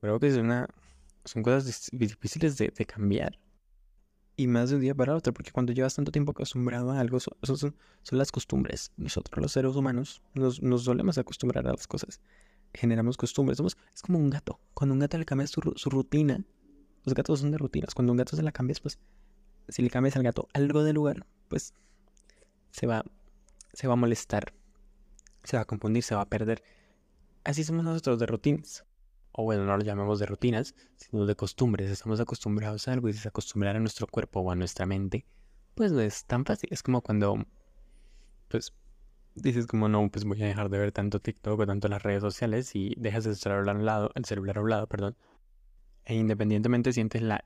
Creo 0.00 0.20
que 0.20 0.28
es 0.28 0.36
una, 0.36 0.68
son 1.24 1.42
cosas 1.42 1.90
difíciles 1.92 2.56
de, 2.56 2.70
cambiar. 2.86 3.38
Y 4.36 4.46
más 4.46 4.70
de 4.70 4.76
un 4.76 4.82
día 4.82 4.94
para 4.94 5.14
otro, 5.14 5.34
porque 5.34 5.50
cuando 5.50 5.72
llevas 5.72 5.94
tanto 5.94 6.12
tiempo 6.12 6.30
acostumbrado 6.30 6.92
a 6.92 7.00
algo, 7.00 7.18
son, 7.20 7.34
son, 7.42 7.74
las 8.12 8.32
costumbres. 8.32 8.92
Nosotros 8.96 9.42
los 9.42 9.52
seres 9.52 9.74
humanos 9.76 10.22
nos, 10.34 10.62
nos, 10.62 10.84
solemos 10.84 11.18
acostumbrar 11.18 11.66
a 11.66 11.72
las 11.72 11.86
cosas. 11.86 12.20
Generamos 12.72 13.16
costumbres. 13.18 13.58
Somos, 13.58 13.76
es 13.92 14.00
como 14.00 14.18
un 14.18 14.30
gato. 14.30 14.59
Cuando 14.80 14.94
un 14.94 15.00
gato 15.00 15.18
le 15.18 15.26
cambias 15.26 15.50
su, 15.50 15.60
rutina, 15.60 16.42
los 17.04 17.14
gatos 17.14 17.40
son 17.40 17.50
de 17.50 17.58
rutinas. 17.58 17.94
Cuando 17.94 18.14
un 18.14 18.16
gato 18.16 18.34
se 18.34 18.42
la 18.42 18.50
cambias, 18.50 18.80
pues, 18.80 18.98
si 19.68 19.82
le 19.82 19.90
cambias 19.90 20.16
al 20.16 20.22
gato 20.22 20.48
algo 20.54 20.82
de 20.84 20.94
lugar, 20.94 21.26
pues, 21.48 21.74
se 22.70 22.86
va, 22.86 23.04
se 23.74 23.88
va 23.88 23.92
a 23.92 23.96
molestar. 23.96 24.54
Se 25.44 25.58
va 25.58 25.64
a 25.64 25.66
confundir, 25.66 26.02
se 26.02 26.14
va 26.14 26.22
a 26.22 26.30
perder. 26.30 26.62
Así 27.44 27.62
somos 27.62 27.84
nosotros 27.84 28.18
de 28.20 28.24
rutinas 28.24 28.86
o 29.32 29.44
bueno, 29.44 29.66
no 29.66 29.76
lo 29.76 29.84
llamemos 29.84 30.18
de 30.18 30.24
rutinas, 30.24 30.74
sino 30.96 31.26
de 31.26 31.36
costumbres. 31.36 31.90
Estamos 31.90 32.18
acostumbrados 32.18 32.88
a 32.88 32.94
algo 32.94 33.10
y 33.10 33.14
acostumbrar 33.22 33.76
a 33.76 33.80
nuestro 33.80 34.06
cuerpo 34.06 34.40
o 34.40 34.50
a 34.50 34.56
nuestra 34.56 34.86
mente, 34.86 35.26
pues 35.74 35.92
no 35.92 36.00
es 36.00 36.24
tan 36.24 36.46
fácil. 36.46 36.70
Es 36.72 36.82
como 36.82 37.02
cuando, 37.02 37.44
pues, 38.48 38.72
dices 39.42 39.66
como 39.66 39.88
no, 39.88 40.08
pues 40.10 40.24
voy 40.24 40.42
a 40.42 40.46
dejar 40.46 40.70
de 40.70 40.78
ver 40.78 40.92
tanto 40.92 41.20
TikTok 41.20 41.60
o 41.60 41.66
tanto 41.66 41.88
las 41.88 42.02
redes 42.02 42.20
sociales 42.22 42.74
y 42.74 42.94
dejas 42.96 43.26
el 43.26 43.36
celular 43.36 43.76
a 43.76 43.78
un 43.78 43.84
lado, 43.84 44.10
el 44.14 44.24
celular 44.24 44.58
a 44.58 44.62
un 44.62 44.70
lado, 44.70 44.86
perdón. 44.86 45.16
E 46.04 46.14
independientemente 46.14 46.92
sientes 46.92 47.22
la 47.22 47.44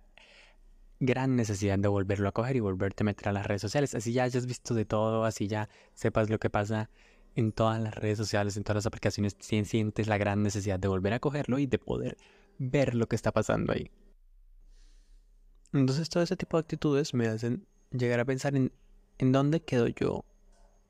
gran 1.01 1.37
necesidad 1.37 1.79
de 1.79 1.89
volverlo 1.89 2.29
a 2.29 2.33
coger 2.33 2.57
y 2.57 2.61
volverte 2.61 3.03
a 3.03 3.07
meter 3.07 3.29
a 3.29 3.33
las 3.33 3.47
redes 3.47 3.63
sociales. 3.63 3.95
Así 3.95 4.13
ya 4.13 4.25
hayas 4.25 4.47
visto 4.47 4.75
de 4.75 4.85
todo, 4.85 5.25
así 5.25 5.49
ya 5.49 5.69
sepas 5.95 6.31
lo 6.31 6.39
que 6.39 6.51
pasa 6.51 6.91
en 7.35 7.53
todas 7.53 7.81
las 7.81 7.95
redes 7.95 8.19
sociales, 8.19 8.57
en 8.57 8.63
todas 8.63 8.77
las 8.77 8.87
aplicaciones, 8.87 9.37
sientes 9.41 10.07
la 10.07 10.19
gran 10.19 10.43
necesidad 10.43 10.79
de 10.79 10.89
volver 10.89 11.13
a 11.15 11.21
cogerlo 11.21 11.59
y 11.59 11.67
de 11.67 11.79
poder 11.79 12.17
ver 12.59 12.95
lo 12.95 13.09
que 13.09 13.17
está 13.17 13.33
pasando 13.33 13.73
ahí. 13.73 13.91
Entonces 15.73 16.09
todo 16.09 16.23
ese 16.23 16.37
tipo 16.37 16.57
de 16.57 16.61
actitudes 16.61 17.15
me 17.15 17.27
hacen 17.27 17.67
llegar 17.91 18.21
a 18.21 18.25
pensar 18.25 18.55
en, 18.55 18.73
en 19.19 19.33
dónde 19.33 19.61
quedo 19.61 19.89
yo 19.89 20.25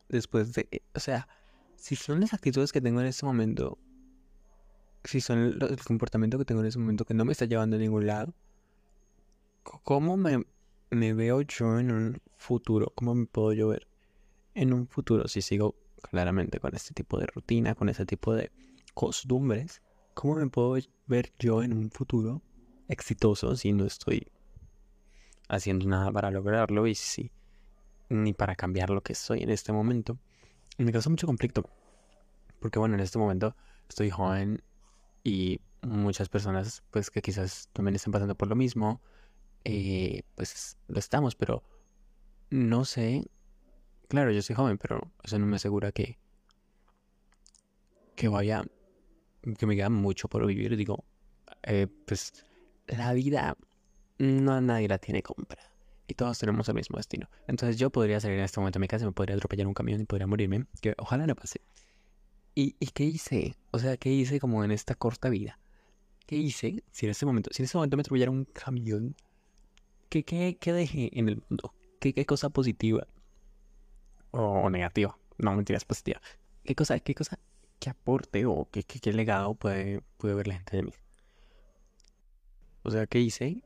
después 0.08 0.52
de... 0.52 0.82
O 0.94 1.00
sea, 1.00 1.28
si 1.76 1.96
son 1.96 2.20
las 2.20 2.34
actitudes 2.34 2.72
que 2.72 2.80
tengo 2.80 3.00
en 3.00 3.06
este 3.06 3.26
momento, 3.26 3.78
si 5.04 5.20
son 5.20 5.38
el, 5.38 5.62
el 5.62 5.84
comportamiento 5.84 6.38
que 6.38 6.44
tengo 6.44 6.60
en 6.60 6.66
este 6.66 6.78
momento 6.78 7.04
que 7.04 7.14
no 7.14 7.24
me 7.24 7.32
está 7.32 7.44
llevando 7.44 7.76
a 7.76 7.78
ningún 7.78 8.06
lado, 8.06 8.34
¿cómo 9.62 10.16
me, 10.16 10.44
me 10.90 11.14
veo 11.14 11.42
yo 11.42 11.78
en 11.78 11.90
un 11.90 12.22
futuro? 12.36 12.92
¿Cómo 12.94 13.14
me 13.14 13.26
puedo 13.26 13.52
yo 13.52 13.68
ver 13.68 13.88
en 14.54 14.72
un 14.72 14.86
futuro 14.86 15.28
si 15.28 15.42
sigo 15.42 15.76
claramente 16.10 16.60
con 16.60 16.74
este 16.74 16.94
tipo 16.94 17.18
de 17.18 17.26
rutina, 17.26 17.74
con 17.74 17.88
este 17.88 18.06
tipo 18.06 18.34
de 18.34 18.52
costumbres, 18.94 19.82
¿cómo 20.14 20.36
me 20.36 20.48
puedo 20.48 20.76
ver 21.06 21.32
yo 21.38 21.62
en 21.62 21.72
un 21.72 21.90
futuro 21.90 22.42
exitoso 22.88 23.56
si 23.56 23.72
no 23.72 23.84
estoy 23.84 24.30
haciendo 25.48 25.86
nada 25.86 26.10
para 26.12 26.30
lograrlo 26.30 26.86
y 26.86 26.94
si 26.94 27.32
ni 28.08 28.32
para 28.32 28.54
cambiar 28.54 28.90
lo 28.90 29.02
que 29.02 29.14
soy 29.14 29.42
en 29.42 29.50
este 29.50 29.72
momento? 29.72 30.18
me 30.76 30.90
causa 30.90 31.08
mucho 31.08 31.28
conflicto, 31.28 31.62
porque 32.58 32.80
bueno, 32.80 32.96
en 32.96 33.00
este 33.00 33.16
momento 33.18 33.54
estoy 33.88 34.10
joven 34.10 34.60
y 35.22 35.60
muchas 35.82 36.28
personas 36.28 36.82
pues 36.90 37.10
que 37.10 37.22
quizás 37.22 37.68
también 37.72 37.94
están 37.94 38.12
pasando 38.12 38.34
por 38.34 38.48
lo 38.48 38.56
mismo, 38.56 39.00
eh, 39.62 40.22
pues 40.34 40.76
lo 40.88 40.98
estamos, 40.98 41.36
pero 41.36 41.62
no 42.50 42.84
sé 42.84 43.24
Claro, 44.08 44.30
yo 44.30 44.42
soy 44.42 44.54
joven, 44.54 44.78
pero 44.78 45.00
eso 45.22 45.38
no 45.38 45.46
me 45.46 45.56
asegura 45.56 45.90
que, 45.90 46.18
que 48.14 48.28
vaya, 48.28 48.64
que 49.58 49.66
me 49.66 49.76
queda 49.76 49.90
mucho 49.90 50.28
por 50.28 50.46
vivir. 50.46 50.76
Digo, 50.76 51.04
eh, 51.62 51.88
pues 52.06 52.44
la 52.86 53.12
vida 53.12 53.56
no 54.18 54.60
nadie 54.60 54.88
la 54.88 54.98
tiene 54.98 55.22
compra. 55.22 55.73
Y 56.06 56.14
todos 56.14 56.38
tenemos 56.38 56.68
el 56.68 56.74
mismo 56.74 56.96
destino. 56.96 57.28
Entonces 57.46 57.78
yo 57.78 57.90
podría 57.90 58.20
salir 58.20 58.38
en 58.38 58.44
este 58.44 58.60
momento 58.60 58.78
a 58.78 58.80
mi 58.80 58.88
casa, 58.88 59.06
me 59.06 59.12
podría 59.12 59.36
atropellar 59.36 59.66
un 59.66 59.74
camión 59.74 60.00
y 60.00 60.04
podría 60.04 60.26
morirme. 60.26 60.66
Que 60.80 60.94
ojalá 60.98 61.26
no 61.26 61.34
pase. 61.34 61.60
¿Y, 62.54 62.76
¿Y 62.78 62.86
qué 62.88 63.04
hice? 63.04 63.56
O 63.70 63.78
sea, 63.78 63.96
¿qué 63.96 64.10
hice 64.10 64.38
como 64.38 64.64
en 64.64 64.70
esta 64.70 64.94
corta 64.94 65.28
vida? 65.28 65.58
¿Qué 66.26 66.36
hice 66.36 66.84
si 66.90 67.06
en 67.06 67.10
este 67.10 67.26
momento, 67.26 67.50
si 67.52 67.62
en 67.62 67.64
este 67.64 67.76
momento 67.78 67.96
me 67.96 68.02
atropellara 68.02 68.30
un 68.30 68.44
camión? 68.44 69.16
¿Qué, 70.08 70.24
qué, 70.24 70.56
qué 70.60 70.72
dejé 70.72 71.10
en 71.18 71.28
el 71.28 71.42
mundo? 71.48 71.74
¿Qué, 72.00 72.12
qué 72.12 72.26
cosa 72.26 72.50
positiva 72.50 73.06
o 74.34 74.68
negativa. 74.70 75.16
No, 75.38 75.54
mentiras, 75.54 75.84
positiva. 75.84 76.20
¿Qué 76.64 76.74
cosa, 76.74 76.98
qué 77.00 77.14
cosa, 77.14 77.38
qué 77.78 77.90
aporte 77.90 78.46
o 78.46 78.68
qué, 78.70 78.82
qué, 78.82 79.12
legado 79.12 79.54
puede, 79.54 80.00
puede 80.16 80.34
ver 80.34 80.48
la 80.48 80.54
gente 80.54 80.76
de 80.76 80.82
mí? 80.84 80.92
O 82.82 82.90
sea, 82.90 83.06
¿qué 83.06 83.20
hice? 83.20 83.62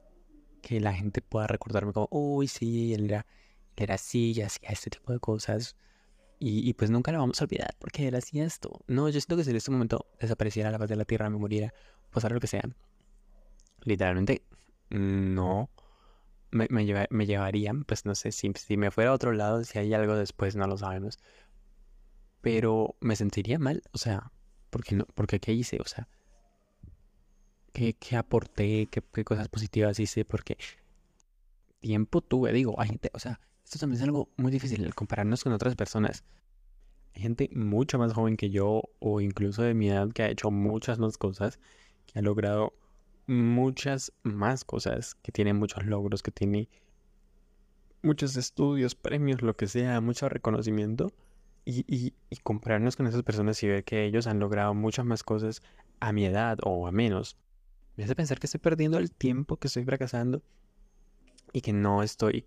Que 0.63 0.81
la 0.81 0.93
gente 0.93 1.23
pueda 1.23 1.47
recordarme 1.47 1.93
como, 1.93 2.09
uy, 2.11 2.49
sí, 2.49 2.95
él 2.95 3.05
era, 3.07 3.27
él 3.77 3.85
era 3.85 3.95
así 3.95 4.33
y 4.33 4.43
hacía 4.43 4.71
este 4.71 4.91
tipo 4.91 5.13
de 5.13 5.21
cosas. 5.21 5.77
Y, 6.41 6.73
pues 6.75 6.91
nunca 6.91 7.11
lo 7.11 7.19
vamos 7.19 7.41
a 7.41 7.45
olvidar 7.45 7.75
porque 7.81 8.07
él 8.09 8.15
hacía 8.15 8.45
esto. 8.45 8.81
No, 8.87 9.09
yo 9.09 9.21
siento 9.21 9.37
que 9.37 9.45
si 9.45 9.51
en 9.51 9.57
este 9.57 9.73
momento 9.73 10.07
desapareciera 10.21 10.71
la 10.71 10.79
paz 10.79 10.89
de 10.89 10.95
la 10.97 11.05
tierra, 11.05 11.29
me 11.31 11.37
muriera, 11.37 11.75
pasara 12.13 12.35
lo 12.35 12.41
que 12.41 12.47
sea, 12.47 12.63
literalmente 13.83 14.43
no 14.91 15.69
me, 16.51 16.67
me, 16.71 17.07
me 17.11 17.27
llevarían, 17.27 17.85
pues 17.85 18.05
no 18.07 18.15
sé, 18.15 18.33
si, 18.33 18.53
si 18.55 18.77
me 18.77 18.91
fuera 18.91 19.11
a 19.11 19.15
otro 19.15 19.33
lado, 19.33 19.65
si 19.65 19.79
hay 19.79 19.93
algo 19.95 20.15
después, 20.15 20.57
no 20.57 20.67
lo 20.67 20.79
sabemos. 20.79 21.19
Pero 22.41 22.97
me 23.01 23.17
sentiría 23.17 23.59
mal, 23.59 23.83
o 23.93 23.99
sea, 23.99 24.31
porque 24.71 24.95
no, 24.95 25.07
porque 25.15 25.41
qué 25.41 25.53
hice, 25.53 25.79
o 25.81 25.89
sea, 25.89 26.09
qué, 27.73 27.95
qué 27.95 28.17
aporté, 28.17 28.87
qué, 28.91 29.03
qué 29.13 29.25
cosas 29.25 29.49
positivas 29.49 29.99
hice, 30.01 30.25
porque 30.25 30.57
tiempo 31.81 32.21
tuve, 32.21 32.53
digo, 32.53 32.81
hay 32.81 32.89
gente, 32.89 33.11
o 33.15 33.19
sea, 33.19 33.41
esto 33.65 33.79
también 33.79 34.01
es 34.01 34.05
algo 34.05 34.31
muy 34.37 34.51
difícil, 34.51 34.95
compararnos 34.95 35.45
con 35.45 35.53
otras 35.53 35.77
personas. 35.77 36.25
Hay 37.15 37.23
gente 37.23 37.51
mucho 37.53 37.99
más 37.99 38.13
joven 38.13 38.37
que 38.37 38.51
yo, 38.51 38.83
o 38.99 39.21
incluso 39.21 39.63
de 39.63 39.75
mi 39.75 39.91
edad, 39.91 40.11
que 40.11 40.23
ha 40.23 40.31
hecho 40.31 40.51
muchas 40.51 40.99
más 40.99 41.19
cosas, 41.19 41.59
que 42.07 42.19
ha 42.19 42.23
logrado 42.23 42.73
muchas 43.27 44.13
más 44.23 44.65
cosas, 44.65 45.15
que 45.17 45.33
tiene 45.33 45.53
muchos 45.53 45.85
logros, 45.85 46.23
que 46.23 46.31
tiene 46.31 46.69
muchos 48.03 48.37
estudios, 48.37 48.95
premios, 48.95 49.43
lo 49.43 49.55
que 49.55 49.67
sea, 49.67 50.01
mucho 50.01 50.29
reconocimiento. 50.29 51.13
Y, 51.65 51.85
y, 51.87 52.15
y, 52.31 52.37
compararnos 52.39 52.97
con 52.97 53.07
esas 53.07 53.23
personas 53.23 53.63
y 53.63 53.69
ver 53.69 53.85
que 53.85 54.07
ellos 54.07 54.27
han 54.27 54.39
logrado 54.39 54.73
muchas 54.73 55.05
más 55.05 55.23
cosas 55.23 55.63
a 56.01 56.13
mi 56.13 56.25
edad 56.25 56.57
o 56.63 56.87
a 56.87 56.93
menos, 56.93 57.37
me 57.99 58.05
hace 58.05 58.15
pensar 58.15 58.39
que 58.39 58.47
estoy 58.47 58.61
perdiendo 58.61 58.97
el 58.99 59.11
tiempo, 59.11 59.57
que 59.57 59.67
estoy 59.67 59.85
fracasando 59.85 60.41
y 61.53 61.63
que 61.63 61.73
no 61.73 62.05
estoy 62.05 62.47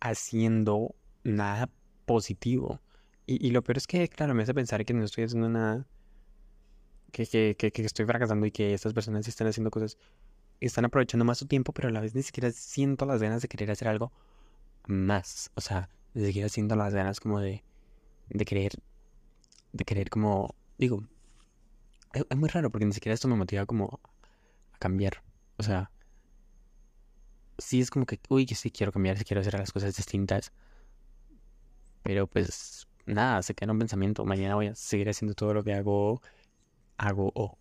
haciendo 0.00 0.96
nada 1.22 1.70
positivo. 2.06 2.80
Y, 3.24 3.52
lo 3.52 3.62
peor 3.62 3.76
es 3.76 3.86
que, 3.86 4.08
claro, 4.08 4.34
me 4.34 4.42
hace 4.42 4.52
pensar 4.52 4.84
que 4.84 4.94
no 4.94 5.04
estoy 5.04 5.24
haciendo 5.24 5.48
nada 5.48 5.86
que, 7.12 7.24
que, 7.24 7.70
que, 7.70 7.82
estoy 7.82 8.04
fracasando 8.04 8.44
y 8.44 8.50
que 8.50 8.74
estas 8.74 8.92
personas 8.92 9.28
están 9.28 9.46
haciendo 9.46 9.70
cosas, 9.70 9.96
están 10.58 10.86
aprovechando 10.86 11.24
más 11.24 11.38
su 11.38 11.46
tiempo, 11.46 11.72
pero 11.72 11.88
a 11.88 11.92
la 11.92 12.00
vez 12.00 12.16
ni 12.16 12.22
siquiera 12.24 12.50
siento 12.50 13.06
las 13.06 13.22
ganas 13.22 13.42
de 13.42 13.48
querer 13.48 13.70
hacer 13.70 13.86
algo 13.86 14.10
más. 14.88 15.52
O 15.54 15.60
sea, 15.60 15.88
ni 16.14 16.26
siquiera 16.26 16.48
siento 16.48 16.74
las 16.74 16.92
ganas 16.92 17.20
como 17.20 17.38
de, 17.38 17.62
de 18.28 18.44
querer, 18.44 18.72
de 19.72 19.84
querer 19.84 20.10
como, 20.10 20.56
digo, 20.78 21.04
es, 22.12 22.26
es 22.28 22.36
muy 22.36 22.48
raro 22.48 22.70
porque 22.70 22.86
ni 22.86 22.92
siquiera 22.92 23.14
esto 23.14 23.28
me 23.28 23.36
motiva 23.36 23.66
como 23.66 24.00
cambiar. 24.82 25.22
O 25.58 25.62
sea, 25.62 25.90
sí 27.58 27.80
es 27.80 27.90
como 27.90 28.04
que, 28.04 28.18
uy, 28.28 28.46
que 28.46 28.56
sí 28.56 28.70
quiero 28.70 28.90
cambiar, 28.92 29.16
sí 29.16 29.24
quiero 29.24 29.40
hacer 29.40 29.54
las 29.54 29.72
cosas 29.72 29.94
distintas. 29.96 30.52
Pero 32.02 32.26
pues 32.26 32.88
nada, 33.06 33.42
se 33.42 33.54
queda 33.54 33.72
un 33.72 33.78
pensamiento. 33.78 34.24
Mañana 34.24 34.56
voy 34.56 34.66
a 34.66 34.74
seguir 34.74 35.08
haciendo 35.08 35.34
todo 35.34 35.54
lo 35.54 35.62
que 35.62 35.74
hago 35.74 36.20
hago 36.98 37.32
o 37.34 37.58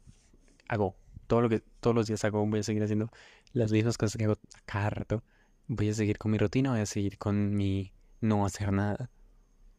hago 0.68 0.96
todo 1.28 1.42
lo 1.42 1.50
que 1.50 1.62
todos 1.80 1.96
los 1.96 2.08
días 2.08 2.24
hago, 2.26 2.46
voy 2.46 2.60
a 2.60 2.64
seguir 2.64 2.84
haciendo 2.84 3.10
las 3.54 3.72
mismas 3.72 3.98
cosas 3.98 4.18
que 4.18 4.26
hago 4.26 4.38
cada 4.66 4.90
rato. 4.90 5.24
Voy 5.68 5.90
a 5.90 5.94
seguir 5.94 6.18
con 6.18 6.32
mi 6.32 6.38
rutina, 6.38 6.72
voy 6.72 6.82
a 6.82 6.86
seguir 6.86 7.18
con 7.18 7.56
mi 7.56 7.94
no 8.20 8.46
hacer 8.46 8.74
nada. 8.74 9.10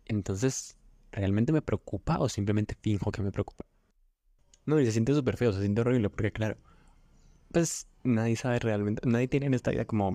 Entonces, 0.06 0.78
¿realmente 1.10 1.52
me 1.52 1.60
preocupa 1.60 2.18
o 2.20 2.28
simplemente 2.28 2.76
finjo 2.80 3.10
que 3.10 3.22
me 3.22 3.32
preocupa? 3.32 3.64
No, 4.64 4.80
y 4.80 4.86
se 4.86 4.92
siente 4.92 5.12
súper 5.12 5.36
feo, 5.36 5.52
se 5.52 5.60
siente 5.60 5.80
horrible, 5.82 6.08
porque 6.08 6.32
claro, 6.32 6.56
pues 7.52 7.86
nadie 8.04 8.36
sabe 8.36 8.58
realmente, 8.58 9.06
nadie 9.08 9.28
tiene 9.28 9.46
en 9.46 9.54
esta 9.54 9.70
vida 9.70 9.84
como, 9.84 10.14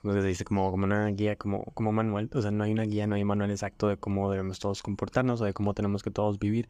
como 0.00 0.14
se 0.14 0.22
dice, 0.22 0.44
como, 0.44 0.70
una 0.70 1.08
guía, 1.08 1.36
como, 1.36 1.64
como 1.74 1.92
manual, 1.92 2.30
o 2.34 2.42
sea, 2.42 2.50
no 2.50 2.64
hay 2.64 2.72
una 2.72 2.84
guía, 2.84 3.06
no 3.06 3.16
hay 3.16 3.24
manual 3.24 3.50
exacto 3.50 3.88
de 3.88 3.96
cómo 3.96 4.30
debemos 4.30 4.58
todos 4.58 4.82
comportarnos 4.82 5.40
o 5.40 5.44
de 5.44 5.54
cómo 5.54 5.74
tenemos 5.74 6.02
que 6.02 6.10
todos 6.10 6.38
vivir 6.38 6.68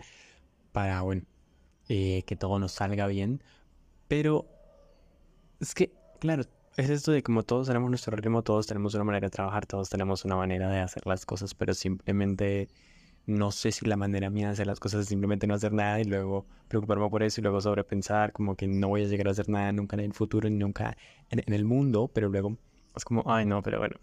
para, 0.72 1.02
bueno, 1.02 1.22
eh, 1.88 2.22
que 2.26 2.36
todo 2.36 2.58
nos 2.58 2.72
salga 2.72 3.06
bien. 3.06 3.42
Pero 4.08 4.46
es 5.60 5.74
que, 5.74 5.92
claro, 6.20 6.44
es 6.76 6.90
esto 6.90 7.12
de 7.12 7.22
como 7.22 7.42
todos 7.42 7.68
tenemos 7.68 7.90
nuestro 7.90 8.16
ritmo, 8.16 8.42
todos 8.42 8.66
tenemos 8.66 8.94
una 8.94 9.04
manera 9.04 9.26
de 9.26 9.30
trabajar, 9.30 9.66
todos 9.66 9.90
tenemos 9.90 10.24
una 10.24 10.36
manera 10.36 10.68
de 10.70 10.80
hacer 10.80 11.06
las 11.06 11.26
cosas, 11.26 11.54
pero 11.54 11.74
simplemente 11.74 12.68
no 13.26 13.52
sé 13.52 13.72
si 13.72 13.86
la 13.86 13.96
manera 13.96 14.30
mía 14.30 14.46
de 14.46 14.52
hacer 14.52 14.66
las 14.66 14.80
cosas 14.80 15.02
es 15.02 15.08
simplemente 15.08 15.46
no 15.46 15.54
hacer 15.54 15.72
nada 15.72 16.00
y 16.00 16.04
luego 16.04 16.46
preocuparme 16.68 17.08
por 17.08 17.22
eso 17.22 17.40
y 17.40 17.42
luego 17.42 17.60
sobrepensar 17.60 18.32
como 18.32 18.54
que 18.56 18.66
no 18.66 18.88
voy 18.88 19.04
a 19.04 19.06
llegar 19.06 19.28
a 19.28 19.30
hacer 19.30 19.48
nada 19.48 19.72
nunca 19.72 19.96
en 19.96 20.00
el 20.00 20.12
futuro 20.12 20.48
ni 20.48 20.56
nunca 20.56 20.96
en, 21.30 21.42
en 21.46 21.54
el 21.54 21.64
mundo, 21.64 22.10
pero 22.12 22.28
luego 22.28 22.58
es 22.94 23.04
como, 23.04 23.24
ay 23.26 23.46
no, 23.46 23.62
pero 23.62 23.78
bueno, 23.78 23.96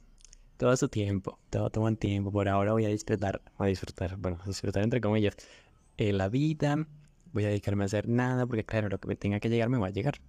todo 0.57 0.75
su 0.77 0.89
tiempo, 0.89 1.39
todo 1.49 1.69
toma 1.69 1.95
tiempo, 1.95 2.31
por 2.31 2.47
ahora 2.47 2.73
voy 2.73 2.85
a 2.85 2.89
disfrutar, 2.89 3.41
a 3.57 3.65
disfrutar, 3.65 4.17
bueno, 4.17 4.39
disfrutar 4.45 4.83
entre 4.83 5.01
comillas, 5.01 5.35
eh, 5.97 6.13
la 6.13 6.29
vida, 6.29 6.87
voy 7.33 7.45
a 7.45 7.47
dedicarme 7.47 7.83
a 7.83 7.85
hacer 7.85 8.07
nada 8.07 8.45
porque 8.45 8.63
claro, 8.63 8.89
lo 8.89 8.99
que 8.99 9.07
me 9.07 9.15
tenga 9.15 9.39
que 9.39 9.49
llegar 9.49 9.69
me 9.69 9.77
va 9.77 9.87
a 9.87 9.91
llegar. 9.91 10.21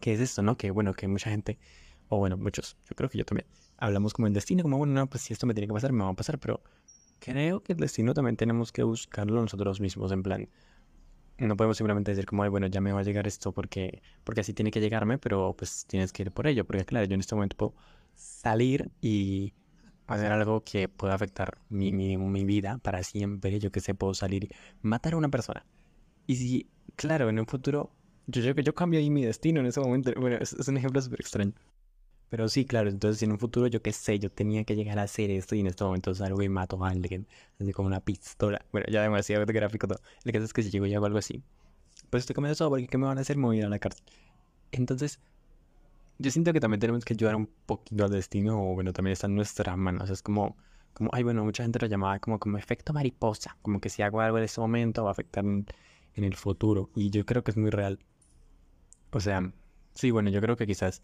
¿Qué 0.00 0.14
es 0.14 0.20
esto, 0.20 0.42
no? 0.42 0.56
Que 0.56 0.70
bueno, 0.70 0.94
que 0.94 1.08
mucha 1.08 1.30
gente, 1.30 1.58
o 2.08 2.18
bueno, 2.18 2.36
muchos, 2.36 2.76
yo 2.88 2.94
creo 2.94 3.10
que 3.10 3.18
yo 3.18 3.24
también, 3.24 3.46
hablamos 3.76 4.14
como 4.14 4.28
el 4.28 4.32
destino, 4.34 4.62
como 4.62 4.78
bueno, 4.78 4.94
no, 4.94 5.08
pues 5.08 5.22
si 5.24 5.32
esto 5.32 5.46
me 5.46 5.54
tiene 5.54 5.66
que 5.66 5.74
pasar, 5.74 5.92
me 5.92 6.04
va 6.04 6.10
a 6.10 6.14
pasar, 6.14 6.38
pero 6.38 6.62
creo 7.20 7.62
que 7.62 7.74
el 7.74 7.78
destino 7.78 8.14
también 8.14 8.36
tenemos 8.36 8.72
que 8.72 8.82
buscarlo 8.82 9.40
nosotros 9.40 9.80
mismos, 9.80 10.12
en 10.12 10.22
plan, 10.22 10.48
no 11.38 11.56
podemos 11.56 11.76
simplemente 11.76 12.10
decir 12.10 12.26
como, 12.26 12.48
bueno, 12.50 12.66
ya 12.66 12.80
me 12.80 12.92
va 12.92 13.00
a 13.00 13.02
llegar 13.04 13.26
esto 13.26 13.52
porque, 13.52 14.02
porque 14.24 14.40
así 14.42 14.52
tiene 14.52 14.70
que 14.70 14.80
llegarme, 14.80 15.18
pero 15.18 15.54
pues 15.56 15.86
tienes 15.86 16.12
que 16.12 16.22
ir 16.24 16.32
por 16.32 16.46
ello, 16.46 16.64
porque 16.66 16.84
claro, 16.84 17.06
yo 17.06 17.14
en 17.14 17.20
este 17.20 17.34
momento 17.34 17.56
puedo 17.56 17.74
salir 18.14 18.90
y 19.00 19.54
hacer 20.06 20.32
algo 20.32 20.64
que 20.64 20.88
pueda 20.88 21.14
afectar 21.14 21.58
mi, 21.68 21.92
mi, 21.92 22.16
mi 22.16 22.44
vida 22.44 22.78
para 22.78 23.02
siempre, 23.04 23.60
yo 23.60 23.70
que 23.70 23.80
sé, 23.80 23.94
puedo 23.94 24.14
salir 24.14 24.44
y 24.44 24.50
matar 24.82 25.14
a 25.14 25.16
una 25.16 25.28
persona 25.28 25.64
y 26.30 26.36
si, 26.36 26.70
claro, 26.94 27.28
en 27.28 27.40
un 27.40 27.46
futuro, 27.46 27.90
yo 28.28 28.54
que 28.54 28.62
yo 28.62 28.72
cambio 28.72 29.00
ahí 29.00 29.10
mi 29.10 29.24
destino 29.24 29.58
en 29.58 29.66
ese 29.66 29.80
momento. 29.80 30.12
Bueno, 30.16 30.36
es, 30.40 30.52
un 30.68 30.76
ejemplo 30.76 31.02
súper 31.02 31.20
extraño. 31.22 31.52
Pero 32.30 32.48
sí, 32.48 32.64
claro, 32.64 32.88
entonces 32.88 33.22
en 33.24 33.32
un 33.32 33.38
futuro 33.38 33.66
yo 33.66 33.82
qué 33.82 33.92
sé, 33.92 34.18
yo 34.20 34.30
tenía 34.30 34.64
que 34.64 34.76
llegar 34.76 34.98
a 35.00 35.02
hacer 35.02 35.30
esto 35.30 35.56
y 35.56 35.60
en 35.60 35.66
este 35.66 35.84
momento 35.84 36.14
salgo 36.14 36.42
y 36.42 36.48
mato 36.48 36.82
a 36.84 36.88
alguien, 36.88 37.26
así 37.60 37.72
como 37.72 37.88
una 37.88 38.00
pistola. 38.00 38.64
Bueno, 38.72 38.86
ya 38.90 39.02
demasiado 39.02 39.44
gráfico 39.46 39.88
todo. 39.88 40.00
El 40.24 40.32
caso 40.32 40.44
es 40.44 40.52
que 40.52 40.62
si 40.62 40.70
llego 40.70 40.86
y 40.86 40.94
hago 40.94 41.06
algo 41.06 41.18
así, 41.18 41.42
pues 42.08 42.22
estoy 42.22 42.34
cambiando 42.34 42.56
todo 42.56 42.70
porque 42.70 42.86
¿qué 42.86 42.98
me 42.98 43.06
van 43.06 43.18
a 43.18 43.22
hacer? 43.22 43.36
Voy 43.36 43.60
a 43.60 43.68
la 43.68 43.80
cárcel. 43.80 44.04
Entonces, 44.72 45.20
yo 46.18 46.30
siento 46.30 46.52
que 46.52 46.60
también 46.60 46.80
tenemos 46.80 47.04
que 47.04 47.14
ayudar 47.14 47.34
un 47.36 47.48
poquito 47.66 48.04
al 48.04 48.10
destino, 48.10 48.62
o 48.62 48.74
bueno, 48.74 48.92
también 48.92 49.12
está 49.12 49.26
en 49.26 49.34
nuestras 49.34 49.76
manos. 49.76 50.10
Es 50.10 50.22
como, 50.22 50.56
como, 50.92 51.10
ay, 51.12 51.24
bueno, 51.24 51.44
mucha 51.44 51.64
gente 51.64 51.78
lo 51.80 51.88
llamaba 51.88 52.20
como, 52.20 52.38
como 52.38 52.58
efecto 52.58 52.92
mariposa, 52.92 53.56
como 53.62 53.80
que 53.80 53.88
si 53.88 54.02
hago 54.02 54.20
algo 54.20 54.38
en 54.38 54.44
este 54.44 54.60
momento 54.60 55.02
va 55.04 55.10
a 55.10 55.12
afectar 55.12 55.44
en 55.44 55.66
el 56.14 56.36
futuro. 56.36 56.90
Y 56.94 57.10
yo 57.10 57.24
creo 57.26 57.42
que 57.42 57.50
es 57.50 57.56
muy 57.56 57.70
real. 57.70 57.98
O 59.12 59.20
sea, 59.20 59.52
sí, 59.94 60.10
bueno, 60.10 60.30
yo 60.30 60.40
creo 60.40 60.56
que 60.56 60.66
quizás 60.66 61.02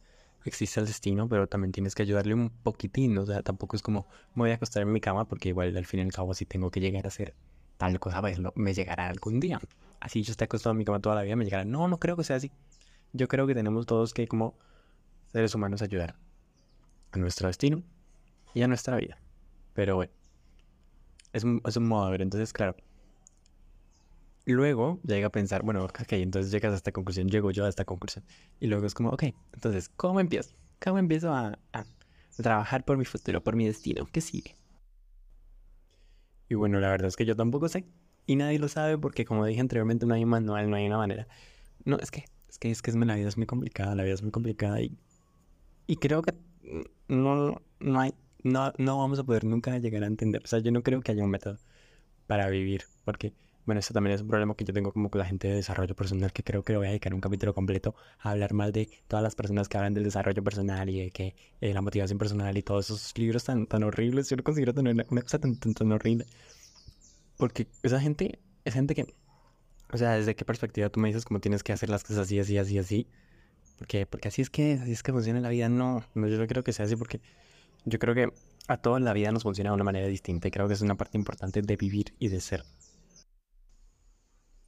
existe 0.48 0.80
el 0.80 0.86
destino, 0.86 1.28
pero 1.28 1.46
también 1.46 1.72
tienes 1.72 1.94
que 1.94 2.02
ayudarle 2.02 2.34
un 2.34 2.50
poquitín. 2.50 3.16
O 3.18 3.26
sea, 3.26 3.42
tampoco 3.42 3.76
es 3.76 3.82
como 3.82 4.06
me 4.34 4.42
voy 4.42 4.50
a 4.50 4.54
acostar 4.54 4.82
en 4.82 4.92
mi 4.92 5.00
cama 5.00 5.26
porque 5.26 5.50
igual 5.50 5.76
al 5.76 5.86
fin 5.86 6.00
y 6.00 6.02
al 6.02 6.12
cabo 6.12 6.34
si 6.34 6.46
tengo 6.46 6.70
que 6.70 6.80
llegar 6.80 7.04
a 7.04 7.08
hacer 7.08 7.34
tal 7.76 7.98
cosa, 8.00 8.20
pues 8.20 8.38
me 8.54 8.74
llegará 8.74 9.08
algún 9.08 9.40
día. 9.40 9.60
Así 10.00 10.22
yo 10.22 10.32
esté 10.32 10.44
acostado 10.44 10.72
en 10.72 10.78
mi 10.78 10.84
cama 10.84 11.00
toda 11.00 11.14
la 11.16 11.22
vida, 11.22 11.36
me 11.36 11.44
llegará. 11.44 11.64
No, 11.64 11.88
no 11.88 11.98
creo 11.98 12.16
que 12.16 12.24
sea 12.24 12.36
así. 12.36 12.52
Yo 13.12 13.28
creo 13.28 13.46
que 13.46 13.54
tenemos 13.54 13.86
todos 13.86 14.14
que 14.14 14.26
como 14.26 14.58
seres 15.32 15.54
humanos 15.54 15.82
ayudar 15.82 16.16
a 17.12 17.18
nuestro 17.18 17.48
destino 17.48 17.82
y 18.54 18.62
a 18.62 18.68
nuestra 18.68 18.96
vida. 18.96 19.18
Pero 19.74 19.96
bueno, 19.96 20.12
es 21.32 21.44
un, 21.44 21.60
es 21.66 21.76
un 21.76 21.86
modo 21.86 22.06
de 22.06 22.10
ver. 22.12 22.22
Entonces, 22.22 22.52
claro, 22.52 22.76
luego 24.52 25.00
llega 25.02 25.26
a 25.26 25.30
pensar, 25.30 25.62
bueno, 25.64 25.84
ok, 25.84 26.12
entonces 26.12 26.52
llegas 26.52 26.72
a 26.72 26.76
esta 26.76 26.92
conclusión, 26.92 27.28
llego 27.28 27.50
yo 27.50 27.64
a 27.64 27.68
esta 27.68 27.84
conclusión. 27.84 28.24
Y 28.60 28.68
luego 28.68 28.86
es 28.86 28.94
como, 28.94 29.10
ok, 29.10 29.24
entonces, 29.52 29.88
¿cómo 29.88 30.20
empiezo? 30.20 30.54
¿Cómo 30.80 30.98
empiezo 30.98 31.32
a, 31.32 31.58
trabajar 32.36 32.84
por 32.84 32.96
mi 32.96 33.04
futuro, 33.04 33.42
por 33.42 33.56
mi 33.56 33.66
destino? 33.66 34.06
¿Qué 34.12 34.20
sigue? 34.20 34.54
Y 36.48 36.54
bueno, 36.54 36.78
la 36.78 36.90
verdad 36.90 37.08
es 37.08 37.16
que 37.16 37.24
yo 37.24 37.34
tampoco 37.34 37.68
sé. 37.68 37.86
Y 38.24 38.36
nadie 38.36 38.58
lo 38.58 38.68
sabe 38.68 38.98
porque, 38.98 39.24
como 39.24 39.44
dije 39.44 39.60
anteriormente, 39.60 40.06
no 40.06 40.14
hay 40.14 40.22
un 40.22 40.30
manual, 40.30 40.70
no 40.70 40.76
hay 40.76 40.86
una 40.86 40.98
manera. 40.98 41.26
No, 41.84 41.98
es 41.98 42.10
que, 42.12 42.24
es 42.48 42.58
que, 42.58 42.70
es 42.70 42.82
que 42.82 42.92
la 42.92 43.16
vida 43.16 43.28
es 43.28 43.36
muy 43.36 43.46
complicada, 43.46 43.96
la 43.96 44.04
vida 44.04 44.14
es 44.14 44.22
muy 44.22 44.30
complicada 44.30 44.80
y, 44.80 44.96
y 45.88 45.96
creo 45.96 46.22
que 46.22 46.34
no, 47.08 47.62
no 47.80 48.00
hay, 48.00 48.14
no, 48.44 48.72
no 48.78 48.98
vamos 48.98 49.18
a 49.18 49.24
poder 49.24 49.44
nunca 49.44 49.76
llegar 49.78 50.04
a 50.04 50.06
entender. 50.06 50.42
O 50.44 50.46
sea, 50.46 50.60
yo 50.60 50.70
no 50.70 50.82
creo 50.82 51.00
que 51.00 51.12
haya 51.12 51.24
un 51.24 51.30
método 51.30 51.58
para 52.26 52.48
vivir, 52.48 52.84
porque 53.04 53.32
bueno, 53.66 53.80
eso 53.80 53.92
también 53.92 54.14
es 54.14 54.22
un 54.22 54.28
problema 54.28 54.54
que 54.54 54.64
yo 54.64 54.72
tengo 54.72 54.92
como 54.92 55.10
con 55.10 55.18
la 55.18 55.24
gente 55.26 55.48
de 55.48 55.54
desarrollo 55.54 55.96
personal, 55.96 56.32
que 56.32 56.44
creo 56.44 56.62
que 56.62 56.76
voy 56.76 56.86
a 56.86 56.90
dedicar 56.90 57.12
un 57.12 57.20
capítulo 57.20 57.52
completo 57.52 57.96
a 58.20 58.30
hablar 58.30 58.54
mal 58.54 58.70
de 58.70 58.88
todas 59.08 59.24
las 59.24 59.34
personas 59.34 59.68
que 59.68 59.76
hablan 59.76 59.92
del 59.92 60.04
desarrollo 60.04 60.42
personal 60.44 60.88
y 60.88 61.00
de 61.00 61.10
que 61.10 61.34
eh, 61.60 61.74
la 61.74 61.82
motivación 61.82 62.16
personal 62.16 62.56
y 62.56 62.62
todos 62.62 62.86
esos 62.86 63.18
libros 63.18 63.42
tan, 63.42 63.66
tan 63.66 63.82
horribles. 63.82 64.30
Yo 64.30 64.36
lo 64.36 64.44
considero 64.44 64.72
una, 64.80 65.04
cosa 65.04 65.40
tan, 65.40 65.56
tan, 65.58 65.90
horrible. 65.90 66.26
Porque 67.36 67.66
esa 67.82 68.00
gente, 68.00 68.38
es 68.64 68.74
gente 68.74 68.94
que, 68.94 69.12
o 69.92 69.98
sea, 69.98 70.12
desde 70.12 70.36
qué 70.36 70.44
perspectiva 70.44 70.88
tú 70.88 71.00
me 71.00 71.08
dices 71.08 71.24
cómo 71.24 71.40
tienes 71.40 71.64
que 71.64 71.72
hacer 71.72 71.90
las 71.90 72.04
cosas 72.04 72.18
así, 72.18 72.38
así, 72.38 72.56
así, 72.58 72.78
así, 72.78 73.08
Porque, 73.78 74.06
porque 74.06 74.28
así 74.28 74.42
es 74.42 74.50
que 74.50 74.74
así 74.80 74.92
es 74.92 75.02
que 75.02 75.12
funciona 75.12 75.40
la 75.40 75.48
vida. 75.48 75.68
No, 75.68 76.04
no, 76.14 76.28
yo 76.28 76.38
no 76.38 76.46
creo 76.46 76.62
que 76.62 76.72
sea 76.72 76.86
así 76.86 76.94
porque 76.94 77.20
yo 77.84 77.98
creo 77.98 78.14
que 78.14 78.32
a 78.68 78.76
toda 78.76 79.00
la 79.00 79.12
vida 79.12 79.32
nos 79.32 79.42
funciona 79.42 79.70
de 79.70 79.74
una 79.74 79.84
manera 79.84 80.06
distinta 80.06 80.46
y 80.46 80.50
creo 80.52 80.68
que 80.68 80.74
es 80.74 80.82
una 80.82 80.96
parte 80.96 81.18
importante 81.18 81.62
de 81.62 81.76
vivir 81.76 82.14
y 82.20 82.28
de 82.28 82.40
ser. 82.40 82.64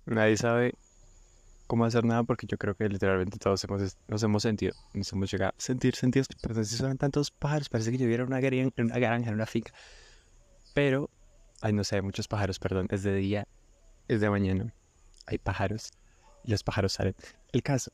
Nadie 0.08 0.36
sabe 0.36 0.74
cómo 1.66 1.84
hacer 1.84 2.04
nada 2.04 2.22
porque 2.24 2.46
yo 2.46 2.56
creo 2.56 2.74
que 2.74 2.88
literalmente 2.88 3.38
todos 3.38 3.62
hemos, 3.64 3.96
nos 4.08 4.22
hemos 4.22 4.42
sentido, 4.42 4.74
nos 4.94 5.12
hemos 5.12 5.30
llegado 5.30 5.50
a 5.50 5.60
sentir 5.60 5.94
sentidos, 5.94 6.28
pero 6.40 6.64
si 6.64 6.76
son 6.76 6.96
tantos 6.96 7.30
pájaros, 7.30 7.68
parece 7.68 7.92
que 7.92 7.98
yo 7.98 8.06
viera 8.06 8.24
una 8.24 8.40
granja, 8.40 8.72
una 8.78 8.98
granja, 8.98 9.28
en 9.28 9.34
una 9.34 9.46
finca. 9.46 9.72
Pero, 10.74 11.10
ay, 11.60 11.74
no 11.74 11.84
sé, 11.84 12.00
muchos 12.00 12.26
pájaros, 12.26 12.58
perdón, 12.58 12.88
es 12.90 13.02
de 13.02 13.14
día, 13.14 13.46
es 14.08 14.20
de 14.20 14.30
mañana, 14.30 14.72
hay 15.26 15.36
pájaros 15.36 15.90
y 16.42 16.52
los 16.52 16.64
pájaros 16.64 16.94
salen. 16.94 17.14
El 17.52 17.62
caso, 17.62 17.90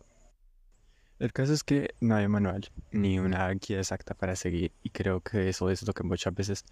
el 1.18 1.32
caso 1.32 1.52
es 1.52 1.64
que 1.64 1.94
no 2.00 2.14
hay 2.14 2.28
manual 2.28 2.70
ni 2.92 3.18
una 3.18 3.48
guía 3.50 3.78
exacta 3.78 4.14
para 4.14 4.36
seguir 4.36 4.72
y 4.82 4.90
creo 4.90 5.20
que 5.20 5.48
eso 5.48 5.70
es 5.70 5.84
lo 5.86 5.92
que 5.92 6.04
muchas 6.04 6.34
veces 6.34 6.64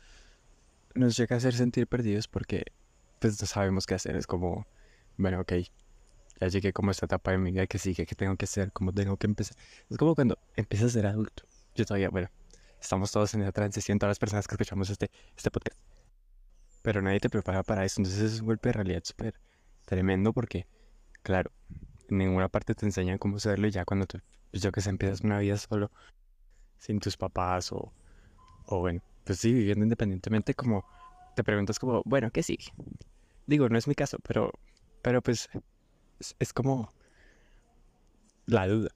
nos 0.95 1.17
llega 1.17 1.35
a 1.35 1.39
hacer 1.39 1.55
sentir 1.55 1.87
perdidos 1.89 2.29
porque 2.29 2.65
pues 3.19 3.41
no 3.41 3.47
sabemos 3.47 3.87
qué 3.87 3.95
hacer, 3.95 4.15
es 4.17 4.27
como, 4.27 4.67
bueno, 5.17 5.41
ok, 5.41 5.53
ya 6.41 6.49
llegué 6.49 6.73
como 6.73 6.91
a 6.91 6.93
esta 6.93 7.07
etapa 7.07 7.31
de 7.31 7.39
mi 7.39 7.53
vida 7.53 7.67
que 7.67 7.79
sigue, 7.79 8.07
que 8.07 8.15
tengo 8.15 8.37
que 8.37 8.45
hacer, 8.47 8.73
cómo 8.73 8.93
tengo 8.93 9.17
que 9.17 9.27
empezar. 9.27 9.57
Es 9.89 9.97
como 9.97 10.15
cuando 10.15 10.39
empiezas 10.57 10.89
a 10.89 10.93
ser 10.95 11.07
adulto. 11.07 11.45
Yo 11.75 11.85
todavía, 11.85 12.11
bueno, 12.11 12.29
estamos 12.81 13.13
todos 13.13 13.33
en 13.35 13.43
esa 13.43 13.53
transición, 13.53 13.99
todas 13.99 14.11
las 14.11 14.19
personas 14.19 14.47
que 14.47 14.55
escuchamos 14.55 14.91
este, 14.91 15.11
este 15.37 15.51
podcast. 15.51 15.79
Pero 16.83 17.01
nadie 17.01 17.21
te 17.21 17.31
prepara 17.31 17.63
para 17.63 17.85
eso, 17.85 18.01
entonces 18.01 18.33
es 18.33 18.41
un 18.41 18.47
golpe 18.47 18.71
de 18.71 18.73
realidad 18.73 19.03
súper 19.05 19.35
tremendo 19.85 20.33
porque, 20.33 20.67
claro, 21.23 21.53
ninguna 22.09 22.49
parte 22.49 22.75
te 22.75 22.87
enseñan 22.87 23.19
cómo 23.19 23.37
hacerlo 23.37 23.69
y 23.69 23.71
ya 23.71 23.85
cuando 23.85 24.07
tú, 24.07 24.19
pues 24.51 24.63
yo 24.63 24.73
que 24.73 24.81
sé, 24.81 24.91
empiezas 24.91 25.21
una 25.21 25.39
vida 25.39 25.57
solo, 25.57 25.91
sin 26.79 26.99
tus 26.99 27.17
papás 27.17 27.71
o, 27.71 27.93
o 28.67 28.81
bueno, 28.81 29.01
pues 29.25 29.39
sí, 29.39 29.53
viviendo 29.53 29.85
independientemente, 29.85 30.55
como 30.55 30.85
te 31.37 31.45
preguntas 31.45 31.79
como, 31.79 32.03
bueno, 32.05 32.31
¿qué 32.31 32.43
sigue? 32.43 32.73
Digo, 33.47 33.69
no 33.69 33.79
es 33.79 33.87
mi 33.87 33.95
caso, 33.95 34.19
pero, 34.27 34.53
pero 35.03 35.21
pues 35.23 35.51
es, 36.39 36.53
como 36.53 36.93
la 38.47 38.67
duda. 38.67 38.91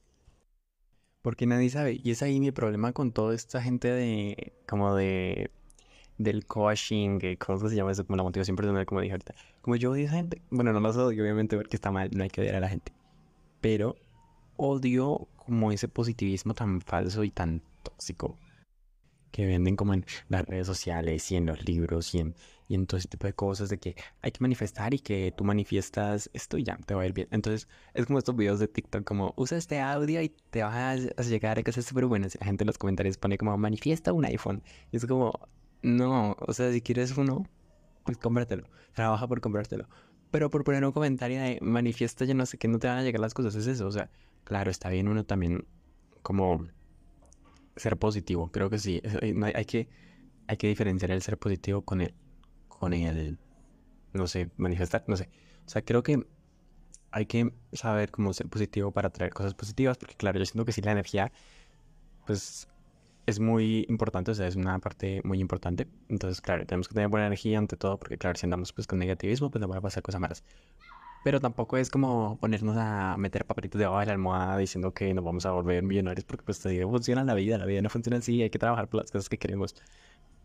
Porque 1.23 1.47
nadie 1.47 1.71
sabe. 1.71 2.01
Y 2.03 2.13
es 2.13 2.23
ahí 2.23 2.39
mi 2.41 2.53
problema 2.53 2.93
con 2.93 3.13
toda 3.13 3.35
esta 3.35 3.61
gente 3.61 3.89
de, 3.89 4.53
como 4.69 4.95
de, 4.95 5.51
del 6.19 6.47
coaching, 6.47 7.19
¿cómo 7.39 7.69
se 7.69 7.75
llama 7.75 7.91
eso? 7.93 8.07
Como 8.07 8.17
la 8.17 8.23
motivación 8.23 8.57
personal, 8.57 8.87
como 8.87 9.01
dije 9.01 9.13
ahorita. 9.13 9.35
Como 9.61 9.77
yo 9.77 9.91
odio 9.91 10.05
a 10.05 10.07
esa 10.07 10.17
gente. 10.17 10.41
Bueno, 10.51 10.73
no 10.73 10.81
lo 10.81 10.89
odio, 10.91 11.23
obviamente, 11.23 11.57
porque 11.57 11.77
está 11.77 11.91
mal, 11.91 12.11
no 12.15 12.23
hay 12.23 12.31
que 12.31 12.41
odiar 12.41 12.55
a 12.55 12.61
la 12.61 12.69
gente. 12.69 12.93
Pero 13.61 13.97
odio 14.57 15.27
como 15.37 15.73
ese 15.73 15.89
positivismo 15.89 16.55
tan 16.55 16.81
falso 16.81 17.25
y 17.25 17.31
tan 17.31 17.63
tóxico 17.83 18.39
que 19.31 19.47
venden 19.47 19.77
como 19.77 19.95
en 19.95 20.05
las 20.29 20.45
redes 20.45 20.67
sociales 20.67 21.31
y 21.31 21.37
en 21.37 21.47
los 21.47 21.65
libros 21.65 22.15
y 22.15 22.19
en, 22.19 22.35
y 22.69 22.75
en 22.75 22.87
todo 22.87 22.99
ese 22.99 23.09
tipo 23.09 23.27
de 23.27 23.35
cosas 23.35 23.69
de 23.69 23.79
que 23.79 23.97
hay 24.23 24.33
que 24.33 24.41
manifestar 24.41 24.95
y 24.95 24.99
que 24.99 25.33
tú 25.37 25.45
manifiestas 25.45 26.31
esto 26.33 26.59
y 26.59 26.65
ya 26.65 26.77
te 26.79 26.95
va 26.95 27.03
a 27.03 27.07
ir 27.07 27.13
bien. 27.13 27.29
Entonces 27.31 27.69
es 27.95 28.07
como 28.07 28.19
estos 28.19 28.37
videos 28.37 28.59
de 28.59 28.69
TikTok 28.69 29.05
como 29.05 29.35
usa 29.37 29.59
este 29.59 29.81
audio 29.81 30.23
y 30.23 30.31
te 30.51 30.63
vas 30.63 31.07
a, 31.17 31.23
llegar 31.23 31.59
a 31.59 31.63
cosas 31.63 31.85
súper 31.85 32.07
buenas. 32.07 32.35
Y 32.35 32.39
la 32.39 32.47
gente 32.47 32.65
en 32.65 32.67
los 32.67 32.79
comentarios 32.79 33.19
pone 33.19 33.39
como 33.39 33.57
manifiesta 33.57 34.13
un 34.13 34.25
iPhone. 34.25 34.63
Y 34.91 34.97
es 34.97 35.07
como, 35.07 35.33
no, 35.83 36.37
o 36.41 36.53
sea, 36.53 36.73
si 36.73 36.81
quieres 36.81 37.17
uno, 37.17 37.45
pues 38.05 38.19
cómpratelo. 38.19 38.69
Trabaja 38.95 39.29
por 39.29 39.41
comprártelo. 39.41 39.89
Pero 40.31 40.51
por 40.51 40.65
poner 40.65 40.85
un 40.85 40.93
comentario 40.93 41.41
de 41.41 41.59
manifiesta, 41.63 42.25
yo 42.25 42.35
no 42.35 42.47
sé 42.47 42.59
que 42.59 42.69
no 42.69 42.79
te 42.79 42.89
van 42.89 42.99
a 42.99 43.03
llegar 43.03 43.21
las 43.21 43.35
cosas, 43.35 43.55
es 43.55 43.67
eso. 43.67 43.87
O 43.87 43.93
sea, 43.93 44.11
claro, 44.45 44.71
está 44.71 44.89
bien 44.91 45.09
uno 45.09 45.25
también 45.25 45.67
como 46.23 46.67
ser 47.77 47.97
positivo, 47.97 48.51
creo 48.51 48.71
que 48.71 48.79
sí. 48.79 49.03
Hay, 49.55 49.65
que, 49.65 49.89
hay 50.47 50.57
que 50.57 50.69
diferenciar 50.69 51.11
el 51.11 51.23
ser 51.23 51.39
positivo 51.39 51.83
con 51.83 52.01
el, 52.01 52.15
con 52.69 52.93
el, 52.93 53.39
no 54.13 54.27
sé, 54.27 54.51
manifestar, 54.57 55.05
no 55.07 55.17
sé. 55.17 55.29
O 55.67 55.69
sea, 55.69 55.83
creo 55.83 56.03
que 56.03 56.27
hay 57.11 57.27
que 57.27 57.53
saber 57.73 58.11
cómo 58.11 58.33
ser 58.33 58.49
positivo 58.49 58.93
para 58.93 59.11
traer 59.11 59.33
cosas 59.33 59.55
positivas, 59.55 59.99
porque 59.99 60.15
claro, 60.15 60.39
yo 60.39 60.45
siento 60.45 60.65
que 60.65 60.73
sí 60.73 60.83
la 60.83 60.93
energía, 60.93 61.33
pues 62.27 62.69
es 63.27 63.41
muy 63.41 63.85
importante, 63.89 64.31
o 64.31 64.35
sea, 64.35 64.47
es 64.47 64.57
una 64.57 64.79
parte 64.79 65.21
muy 65.25 65.41
importante. 65.41 65.89
Entonces, 66.09 66.41
claro, 66.41 66.65
tenemos 66.65 66.89
que 66.89 66.95
tener 66.95 67.09
buena 67.09 67.27
energía 67.27 67.59
ante 67.59 67.77
todo, 67.77 67.99
porque 67.99 68.19
claro, 68.19 68.39
si 68.39 68.47
andamos 68.47 68.73
pues 68.73 68.87
con 68.87 68.99
negativismo, 68.99 69.51
pues 69.51 69.61
nos 69.61 69.69
van 69.69 69.79
a 69.79 69.83
pasar 69.83 70.03
cosas 70.03 70.21
malas. 70.21 70.45
Pero 71.27 71.41
tampoco 71.41 71.77
es 71.77 71.91
como 71.91 72.39
ponernos 72.39 72.77
a 72.79 73.17
meter 73.17 73.45
papelitos 73.47 73.81
debajo 73.81 73.99
de 73.99 74.07
la 74.07 74.13
almohada 74.13 74.59
diciendo 74.59 74.95
que 74.95 75.13
nos 75.13 75.25
vamos 75.25 75.45
a 75.45 75.51
volver 75.51 75.83
millonarios 75.83 76.25
porque 76.25 76.45
pues 76.45 76.61
te 76.61 76.69
digo, 76.69 76.89
funciona 76.89 77.25
la 77.25 77.35
vida, 77.35 77.59
la 77.59 77.67
vida 77.67 77.83
no 77.83 77.91
funciona 77.91 78.19
así, 78.19 78.43
hay 78.43 78.51
que 78.51 78.61
trabajar 78.61 78.89
por 78.89 79.01
las 79.01 79.11
cosas 79.11 79.29
que 79.29 79.37
queremos. 79.37 79.75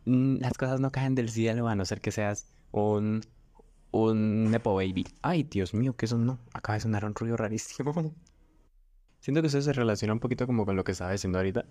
Mm, 0.05 0.37
las 0.37 0.57
cosas 0.57 0.79
no 0.79 0.91
caen 0.91 1.13
del 1.13 1.29
cielo 1.29 1.67
a 1.67 1.75
no 1.75 1.85
ser 1.85 2.01
que 2.01 2.09
seas 2.09 2.47
un, 2.71 3.21
un 3.91 4.49
Nepo 4.49 4.73
Baby. 4.73 5.05
Ay, 5.21 5.43
Dios 5.43 5.75
mío, 5.75 5.95
que 5.95 6.05
eso 6.07 6.17
no. 6.17 6.39
Acaba 6.51 6.77
de 6.77 6.79
sonar 6.79 7.05
un 7.05 7.13
ruido 7.13 7.37
rarísimo. 7.37 7.93
Siento 9.19 9.41
que 9.41 9.49
eso 9.49 9.61
se 9.61 9.73
relaciona 9.73 10.13
un 10.13 10.19
poquito 10.19 10.47
como 10.47 10.65
con 10.65 10.75
lo 10.75 10.83
que 10.83 10.93
estaba 10.93 11.11
diciendo 11.11 11.37
ahorita 11.37 11.63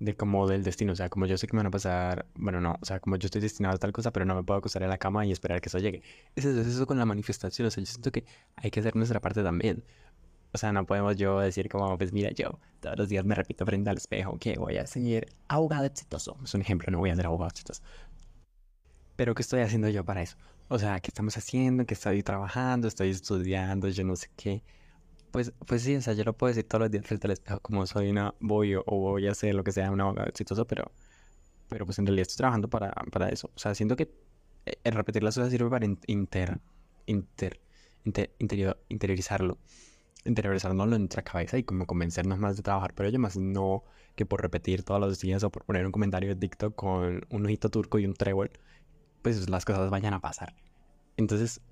de 0.00 0.16
como 0.16 0.48
del 0.48 0.64
destino, 0.64 0.92
o 0.92 0.96
sea, 0.96 1.08
como 1.08 1.26
yo 1.26 1.38
sé 1.38 1.46
que 1.46 1.54
me 1.54 1.58
van 1.60 1.68
a 1.68 1.70
pasar, 1.70 2.26
bueno, 2.34 2.60
no, 2.60 2.76
o 2.80 2.84
sea, 2.84 3.00
como 3.00 3.16
yo 3.16 3.26
estoy 3.26 3.40
destinado 3.40 3.76
a 3.76 3.78
tal 3.78 3.92
cosa, 3.92 4.12
pero 4.12 4.24
no 4.26 4.34
me 4.34 4.42
puedo 4.42 4.58
acostar 4.58 4.82
en 4.82 4.88
la 4.90 4.98
cama 4.98 5.24
y 5.26 5.32
esperar 5.32 5.60
que 5.60 5.68
eso 5.68 5.78
llegue. 5.78 6.02
Es 6.36 6.44
eso, 6.44 6.60
es 6.60 6.66
eso 6.66 6.86
con 6.86 6.98
la 6.98 7.06
manifestación, 7.06 7.68
o 7.68 7.70
sea, 7.70 7.82
yo 7.82 7.86
siento 7.86 8.10
que 8.12 8.24
hay 8.56 8.70
que 8.70 8.80
hacer 8.80 8.96
nuestra 8.96 9.20
parte 9.20 9.42
también. 9.42 9.84
O 10.52 10.58
sea, 10.58 10.72
no 10.72 10.84
podemos 10.86 11.16
yo 11.16 11.40
decir 11.40 11.68
como, 11.68 11.96
pues 11.96 12.12
mira, 12.12 12.30
yo 12.32 12.58
todos 12.80 12.98
los 12.98 13.08
días 13.08 13.24
me 13.24 13.34
repito 13.34 13.64
frente 13.64 13.88
al 13.90 13.96
espejo 13.96 14.38
que 14.38 14.58
voy 14.58 14.76
a 14.76 14.86
ser 14.86 15.26
abogado 15.48 15.86
exitoso. 15.86 16.36
Es 16.44 16.54
un 16.54 16.60
ejemplo, 16.60 16.90
no 16.90 16.98
voy 16.98 17.10
a 17.10 17.16
ser 17.16 17.26
abogado 17.26 17.48
exitoso. 17.50 17.82
Pero 19.16 19.34
¿qué 19.34 19.42
estoy 19.42 19.60
haciendo 19.60 19.88
yo 19.88 20.04
para 20.04 20.22
eso? 20.22 20.36
O 20.68 20.78
sea, 20.78 21.00
¿qué 21.00 21.08
estamos 21.08 21.36
haciendo? 21.36 21.86
¿Qué 21.86 21.94
estoy 21.94 22.22
trabajando? 22.22 22.88
¿Estoy 22.88 23.10
estudiando? 23.10 23.88
Yo 23.88 24.04
no 24.04 24.16
sé 24.16 24.28
qué. 24.36 24.62
Pues, 25.32 25.52
pues 25.66 25.82
sí, 25.82 25.96
o 25.96 26.02
sea, 26.02 26.12
yo 26.12 26.24
lo 26.24 26.34
puedo 26.34 26.48
decir 26.48 26.68
todos 26.68 26.82
los 26.82 26.90
días 26.90 27.06
frente 27.06 27.26
al 27.26 27.32
espejo 27.32 27.58
como 27.60 27.86
soy 27.86 28.10
una, 28.10 28.34
voy 28.38 28.74
o, 28.74 28.84
voy 28.84 29.26
a 29.28 29.32
hacer 29.32 29.54
lo 29.54 29.64
que 29.64 29.72
sea 29.72 29.90
un 29.90 30.00
abogado 30.00 30.28
exitoso, 30.28 30.66
pero, 30.66 30.92
pero 31.68 31.86
pues 31.86 31.98
en 31.98 32.06
realidad 32.06 32.22
estoy 32.22 32.36
trabajando 32.36 32.68
para, 32.68 32.90
para 33.10 33.30
eso. 33.30 33.50
O 33.54 33.58
sea, 33.58 33.74
siento 33.74 33.96
que 33.96 34.10
eh, 34.66 34.74
el 34.84 34.92
repetir 34.92 35.22
las 35.22 35.34
cosas 35.34 35.50
sirve 35.50 35.70
para 35.70 35.86
inter, 35.86 36.60
inter, 37.06 37.60
interior, 38.38 38.78
interiorizarlo, 38.90 39.58
interiorizarlo 40.26 40.84
en 40.84 40.90
nuestra 40.90 41.22
cabeza 41.22 41.56
y 41.56 41.64
como 41.64 41.86
convencernos 41.86 42.38
más 42.38 42.58
de 42.58 42.62
trabajar 42.62 42.94
por 42.94 43.06
ello, 43.06 43.18
más 43.18 43.38
no 43.38 43.84
que 44.16 44.26
por 44.26 44.42
repetir 44.42 44.82
todos 44.82 45.00
los 45.00 45.18
días 45.18 45.42
o 45.44 45.50
por 45.50 45.64
poner 45.64 45.86
un 45.86 45.92
comentario 45.92 46.28
de 46.28 46.36
TikTok 46.36 46.74
con 46.74 47.26
un 47.30 47.46
ojito 47.46 47.70
turco 47.70 47.98
y 47.98 48.04
un 48.04 48.12
trébol, 48.12 48.50
pues 49.22 49.48
las 49.48 49.64
cosas 49.64 49.88
vayan 49.88 50.12
a 50.12 50.20
pasar. 50.20 50.54
Entonces, 51.16 51.62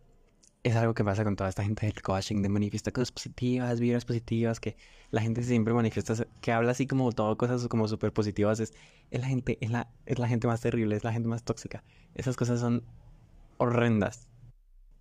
es 0.63 0.77
algo 0.77 0.95
que 0.95 1.05
pasa 1.05 1.25
con 1.25 1.37
toda 1.37 1.49
esta 1.49 1.65
gente 1.65 1.87
del 1.87 2.03
coaching, 2.03 2.43
de 2.43 2.49
manifiesta 2.49 2.93
cosas 2.93 3.13
positivas, 3.13 3.81
vibras 3.81 4.05
positivas, 4.05 4.61
que 4.61 4.77
la 5.11 5.23
gente 5.23 5.43
siempre 5.43 5.73
manifiesta, 5.73 6.15
que 6.41 6.53
habla 6.53 6.73
así 6.73 6.87
como 6.87 7.11
todo 7.13 7.37
cosas 7.37 7.67
como 7.69 7.89
súper 7.89 8.13
positivas, 8.13 8.61
es, 8.61 8.75
la 9.11 9.27
gente, 9.27 9.57
es 9.61 9.71
la, 9.71 9.89
es 10.07 10.19
la 10.19 10.29
gente 10.29 10.47
más 10.47 10.61
terrible, 10.61 10.97
es 10.97 11.05
la 11.05 11.13
gente 11.13 11.29
más 11.29 11.45
tóxica. 11.45 11.83
Esas 12.15 12.37
cosas 12.37 12.61
son 12.61 12.85
horrendas. 13.57 14.29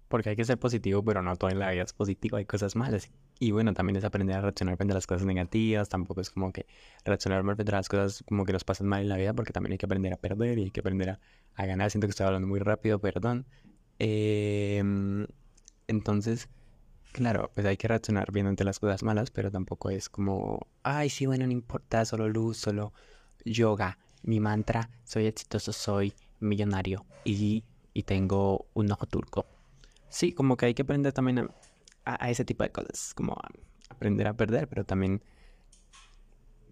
Porque 0.08 0.30
hay 0.30 0.36
que 0.36 0.46
ser 0.46 0.58
positivo, 0.58 1.04
pero 1.04 1.22
no 1.22 1.36
todo 1.36 1.52
en 1.52 1.60
la 1.60 1.70
vida 1.70 1.84
es 1.84 1.94
positivo, 1.94 2.38
hay 2.38 2.46
cosas 2.46 2.76
malas. 2.76 3.12
Y 3.40 3.52
bueno, 3.52 3.74
también 3.74 3.96
es 3.96 4.04
aprender 4.04 4.38
a 4.38 4.42
reaccionar 4.42 4.76
frente 4.76 4.94
a 4.94 4.96
las 4.96 5.06
cosas 5.06 5.26
negativas, 5.26 5.88
tampoco 5.88 6.22
es 6.22 6.32
como 6.32 6.52
que 6.52 6.66
reaccionar 7.06 7.44
mal 7.44 7.56
frente 7.56 7.72
a 7.74 7.76
las 7.76 7.90
cosas 7.90 8.24
como 8.28 8.44
que 8.44 8.54
nos 8.54 8.64
pasan 8.64 8.88
mal 8.88 9.02
en 9.02 9.10
la 9.10 9.18
vida, 9.18 9.34
porque 9.34 9.54
también 9.54 9.74
hay 9.74 9.78
que 9.78 9.86
aprender 9.86 10.14
a 10.14 10.18
perder 10.18 10.58
y 10.58 10.64
hay 10.64 10.72
que 10.72 10.80
aprender 10.80 11.12
a, 11.12 11.20
a 11.54 11.66
ganar. 11.68 11.92
Siento 11.92 12.08
que 12.08 12.12
estoy 12.12 12.26
hablando 12.26 12.48
muy 12.48 12.60
rápido, 12.60 12.98
perdón. 13.00 13.46
Eh, 14.00 14.82
entonces, 15.90 16.48
claro, 17.12 17.50
pues 17.54 17.66
hay 17.66 17.78
que 17.78 17.88
reaccionar 17.88 18.32
bien 18.32 18.46
ante 18.46 18.64
las 18.64 18.80
cosas 18.80 19.02
malas, 19.04 19.32
pero 19.32 19.50
tampoco 19.52 19.90
es 19.90 20.08
como, 20.08 20.68
ay, 20.84 21.10
sí, 21.10 21.26
bueno, 21.26 21.46
no 21.48 21.52
importa, 21.52 22.06
solo 22.06 22.30
luz, 22.30 22.58
solo 22.58 22.94
yoga. 23.44 23.98
Mi 24.22 24.40
mantra, 24.40 24.90
soy 25.04 25.26
exitoso, 25.26 25.74
soy 25.74 26.14
millonario 26.40 27.06
y, 27.24 27.64
y 27.94 28.04
tengo 28.04 28.68
un 28.74 28.92
ojo 28.92 29.06
turco. 29.08 29.46
Sí, 30.10 30.34
como 30.34 30.58
que 30.58 30.68
hay 30.68 30.74
que 30.74 30.84
aprender 30.84 31.12
también 31.12 31.50
a, 32.06 32.30
ese 32.30 32.46
tipo 32.46 32.64
de 32.64 32.72
cosas, 32.72 33.14
como 33.16 33.36
aprender 33.90 34.28
a 34.28 34.34
perder, 34.34 34.68
pero 34.68 34.84
también 34.84 35.24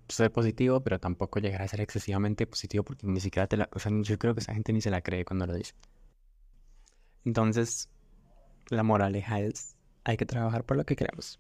ser 0.09 0.31
positivo, 0.31 0.81
pero 0.81 0.99
tampoco 0.99 1.39
llegar 1.39 1.61
a 1.63 1.67
ser 1.67 1.81
excesivamente 1.81 2.45
positivo 2.45 2.83
porque 2.83 3.07
ni 3.07 3.19
siquiera 3.19 3.47
te 3.47 3.57
la... 3.57 3.69
O 3.73 3.79
sea, 3.79 3.91
yo 4.01 4.17
creo 4.19 4.35
que 4.35 4.41
esa 4.41 4.53
gente 4.53 4.73
ni 4.73 4.81
se 4.81 4.91
la 4.91 5.01
cree 5.01 5.25
cuando 5.25 5.47
lo 5.47 5.53
dice. 5.55 5.73
Entonces, 7.25 7.89
la 8.69 8.83
moraleja 8.83 9.39
es, 9.39 9.75
hay 10.03 10.17
que 10.17 10.25
trabajar 10.25 10.63
por 10.63 10.77
lo 10.77 10.85
que 10.85 10.95
queremos. 10.95 11.39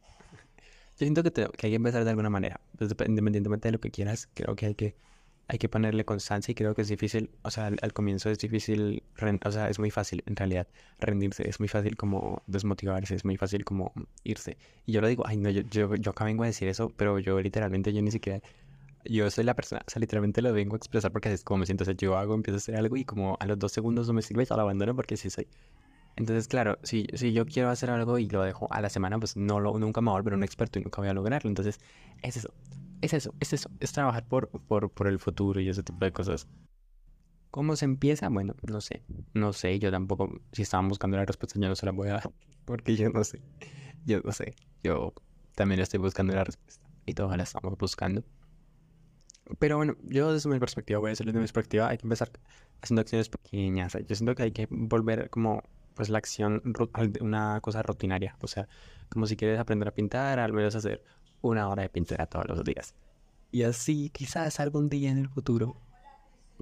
Yo 0.99 1.05
siento 1.05 1.23
que, 1.23 1.31
que 1.31 1.67
hay 1.67 1.71
que 1.71 1.75
empezar 1.75 2.03
de 2.03 2.09
alguna 2.09 2.29
manera, 2.29 2.59
pues, 2.77 2.91
independientemente 3.05 3.67
de 3.67 3.73
lo 3.73 3.79
que 3.79 3.91
quieras, 3.91 4.29
creo 4.33 4.55
que 4.55 4.65
hay 4.67 4.75
que 4.75 4.95
hay 5.49 5.59
que 5.59 5.69
ponerle 5.69 6.03
constancia 6.03 6.51
y 6.51 6.55
creo 6.55 6.75
que 6.75 6.81
es 6.81 6.89
difícil, 6.89 7.29
o 7.41 7.51
sea, 7.51 7.67
al, 7.67 7.93
comienzo 7.93 8.29
es 8.29 8.37
difícil, 8.37 9.03
o 9.45 9.51
sea, 9.51 9.69
es 9.69 9.79
muy 9.79 9.91
fácil 9.91 10.23
en 10.25 10.35
realidad 10.35 10.67
rendirse, 10.99 11.47
es 11.47 11.59
muy 11.59 11.69
fácil 11.69 11.95
como 11.95 12.41
desmotivarse, 12.47 13.15
es 13.15 13.23
muy 13.23 13.37
fácil 13.37 13.63
como 13.63 13.93
irse. 14.23 14.57
Y 14.85 14.91
yo 14.91 15.01
lo 15.01 15.07
digo, 15.07 15.23
ay 15.25 15.37
no, 15.37 15.49
yo, 15.49 15.61
yo, 15.61 15.95
yo 15.95 16.11
acá 16.11 16.25
vengo 16.25 16.43
a 16.43 16.47
decir 16.47 16.67
eso, 16.67 16.91
pero 16.97 17.19
yo 17.19 17.39
literalmente, 17.39 17.93
yo 17.93 18.01
ni 18.01 18.11
siquiera, 18.11 18.41
yo 19.05 19.31
soy 19.31 19.45
la 19.45 19.55
persona, 19.55 19.81
o 19.87 19.89
sea, 19.89 20.01
literalmente 20.01 20.41
lo 20.41 20.51
vengo 20.51 20.75
a 20.75 20.77
expresar 20.77 21.11
porque 21.11 21.31
es 21.31 21.43
como 21.43 21.59
me 21.59 21.65
siento, 21.65 21.83
o 21.83 21.85
sea, 21.85 21.95
yo 21.95 22.17
hago, 22.17 22.35
empiezo 22.35 22.55
a 22.55 22.57
hacer 22.57 22.75
algo 22.75 22.97
y 22.97 23.05
como 23.05 23.37
a 23.39 23.45
los 23.45 23.57
dos 23.57 23.71
segundos 23.71 24.07
no 24.07 24.13
me 24.13 24.21
sirve, 24.21 24.43
ya 24.43 24.55
lo 24.57 24.63
abandono 24.63 24.95
porque 24.95 25.15
sí 25.15 25.29
soy. 25.29 25.47
Entonces, 26.17 26.47
claro, 26.47 26.77
si, 26.83 27.07
si 27.13 27.31
yo 27.31 27.45
quiero 27.45 27.69
hacer 27.69 27.89
algo 27.89 28.19
y 28.19 28.27
lo 28.27 28.41
dejo 28.41 28.67
a 28.71 28.81
la 28.81 28.89
semana, 28.89 29.17
pues 29.19 29.37
no 29.37 29.59
lo, 29.59 29.77
nunca 29.79 30.01
me 30.01 30.09
voy 30.09 30.17
a 30.17 30.21
volver 30.21 30.33
un 30.33 30.43
experto 30.43 30.79
y 30.79 30.83
nunca 30.83 31.01
voy 31.01 31.09
a 31.09 31.13
lograrlo. 31.13 31.47
Entonces, 31.47 31.79
es 32.21 32.37
eso 32.37 32.53
es 33.01 33.13
eso, 33.13 33.33
es 33.39 33.53
eso, 33.53 33.69
es 33.79 33.91
trabajar 33.91 34.27
por, 34.27 34.49
por, 34.49 34.91
por 34.91 35.07
el 35.07 35.19
futuro 35.19 35.59
y 35.59 35.69
ese 35.69 35.83
tipo 35.83 36.03
de 36.03 36.11
cosas. 36.11 36.47
¿Cómo 37.51 37.75
se 37.75 37.85
empieza? 37.85 38.29
Bueno, 38.29 38.55
no 38.69 38.81
sé, 38.81 39.03
no 39.33 39.53
sé, 39.53 39.79
yo 39.79 39.91
tampoco, 39.91 40.41
si 40.51 40.63
estaban 40.63 40.89
buscando 40.89 41.17
la 41.17 41.25
respuesta, 41.25 41.59
yo 41.59 41.67
no 41.67 41.75
se 41.75 41.85
la 41.85 41.91
voy 41.91 42.09
a 42.09 42.13
dar, 42.13 42.31
porque 42.65 42.95
yo 42.95 43.09
no 43.09 43.23
sé, 43.23 43.41
yo 44.05 44.21
no 44.21 44.31
sé, 44.31 44.55
yo 44.83 45.13
también 45.55 45.79
estoy 45.79 45.99
buscando 45.99 46.33
la 46.33 46.43
respuesta 46.43 46.87
y 47.05 47.13
todos 47.13 47.35
la 47.35 47.43
estamos 47.43 47.77
buscando. 47.77 48.23
Pero 49.59 49.77
bueno, 49.77 49.95
yo 50.03 50.33
desde 50.33 50.49
mi 50.49 50.59
perspectiva, 50.59 50.99
voy 50.99 51.09
a 51.09 51.11
decirlo 51.11 51.31
desde 51.31 51.39
mi 51.39 51.43
perspectiva, 51.43 51.87
hay 51.87 51.97
que 51.97 52.05
empezar 52.05 52.29
haciendo 52.81 53.01
acciones 53.01 53.29
pequeñas. 53.29 53.97
Yo 54.05 54.15
siento 54.15 54.35
que 54.35 54.43
hay 54.43 54.51
que 54.51 54.67
volver 54.69 55.29
como 55.29 55.63
pues 55.97 56.09
la 56.09 56.19
acción 56.19 56.61
una 57.19 57.59
cosa 57.59 57.81
rutinaria, 57.81 58.37
o 58.39 58.47
sea, 58.47 58.69
como 59.09 59.25
si 59.25 59.35
quieres 59.35 59.59
aprender 59.59 59.87
a 59.87 59.91
pintar, 59.91 60.39
al 60.39 60.53
menos 60.53 60.75
hacer 60.75 61.03
una 61.41 61.67
hora 61.67 61.81
de 61.81 61.89
pintura 61.89 62.27
todos 62.27 62.47
los 62.47 62.63
días. 62.63 62.93
Y 63.51 63.63
así, 63.63 64.11
quizás 64.11 64.59
algún 64.59 64.89
día 64.89 65.09
en 65.09 65.17
el 65.17 65.27
futuro, 65.27 65.75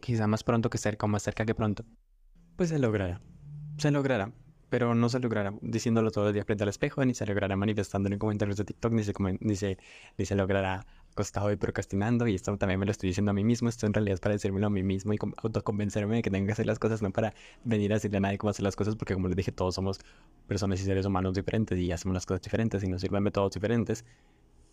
quizá 0.02 0.26
más 0.26 0.44
pronto 0.44 0.70
que 0.70 0.78
cerca 0.78 1.06
o 1.06 1.10
más 1.10 1.22
cerca 1.22 1.46
que 1.46 1.54
pronto, 1.54 1.84
pues 2.56 2.70
se 2.70 2.80
logrará. 2.80 3.22
Se 3.78 3.92
logrará. 3.92 4.32
Pero 4.70 4.96
no 4.96 5.10
se 5.10 5.20
logrará 5.20 5.54
diciéndolo 5.62 6.12
todos 6.12 6.28
los 6.28 6.34
días 6.34 6.46
frente 6.46 6.64
al 6.64 6.70
espejo, 6.70 7.04
ni 7.04 7.14
se 7.14 7.26
logrará 7.26 7.56
manifestando 7.56 8.10
en 8.10 8.18
comentarios 8.18 8.58
de 8.58 8.64
TikTok, 8.64 8.94
ni 8.94 9.04
se, 9.04 9.14
ni 9.42 9.56
se, 9.56 9.78
ni 10.18 10.26
se 10.26 10.36
logrará 10.36 10.88
acostado 11.16 11.50
y 11.52 11.56
procrastinando. 11.56 12.28
Y 12.28 12.36
esto 12.36 12.56
también 12.58 12.80
me 12.80 12.86
lo 12.86 12.92
estoy 12.92 13.10
diciendo 13.10 13.32
a 13.32 13.34
mí 13.34 13.44
mismo. 13.44 13.70
Esto 13.70 13.88
en 13.88 13.94
realidad 13.94 14.16
es 14.16 14.20
para 14.20 14.34
decírmelo 14.34 14.68
a 14.68 14.70
mí 14.70 14.84
mismo 14.84 15.14
y 15.14 15.18
autoconvencerme 15.38 16.18
de 16.18 16.22
que 16.22 16.30
tengo 16.30 16.46
que 16.46 16.52
hacer 16.52 16.66
las 16.66 16.78
cosas, 16.78 17.02
no 17.02 17.12
para 17.12 17.34
venir 17.64 17.92
a 17.94 17.96
decirle 17.96 18.18
a 18.18 18.20
nadie 18.20 18.38
cómo 18.38 18.52
hacer 18.52 18.64
las 18.64 18.76
cosas, 18.76 18.96
porque 18.96 19.14
como 19.14 19.30
les 19.30 19.38
dije, 19.38 19.52
todos 19.52 19.76
somos 19.76 20.00
personas 20.48 20.82
y 20.82 20.84
seres 20.84 21.06
humanos 21.06 21.34
diferentes 21.34 21.80
y 21.80 21.92
hacemos 21.92 22.14
las 22.14 22.26
cosas 22.26 22.42
diferentes 22.42 22.84
y 22.84 22.88
nos 22.88 23.02
sirven 23.02 23.24
métodos 23.24 23.54
diferentes. 23.54 24.04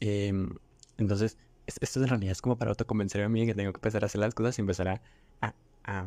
Em, 0.01 0.51
entonces, 0.99 1.39
esto 1.67 2.03
en 2.03 2.09
realidad 2.09 2.33
es 2.33 2.43
como 2.43 2.57
para 2.59 2.71
autoconvencerme 2.73 3.27
a 3.27 3.29
mí 3.29 3.47
que 3.47 3.55
tengo 3.55 3.73
que 3.73 3.79
empezar 3.79 4.03
a 4.03 4.07
hacer 4.07 4.21
las 4.21 4.35
cosas 4.35 4.59
y 4.59 4.63
empezar 4.63 4.89
a, 4.89 5.03
a, 5.41 6.07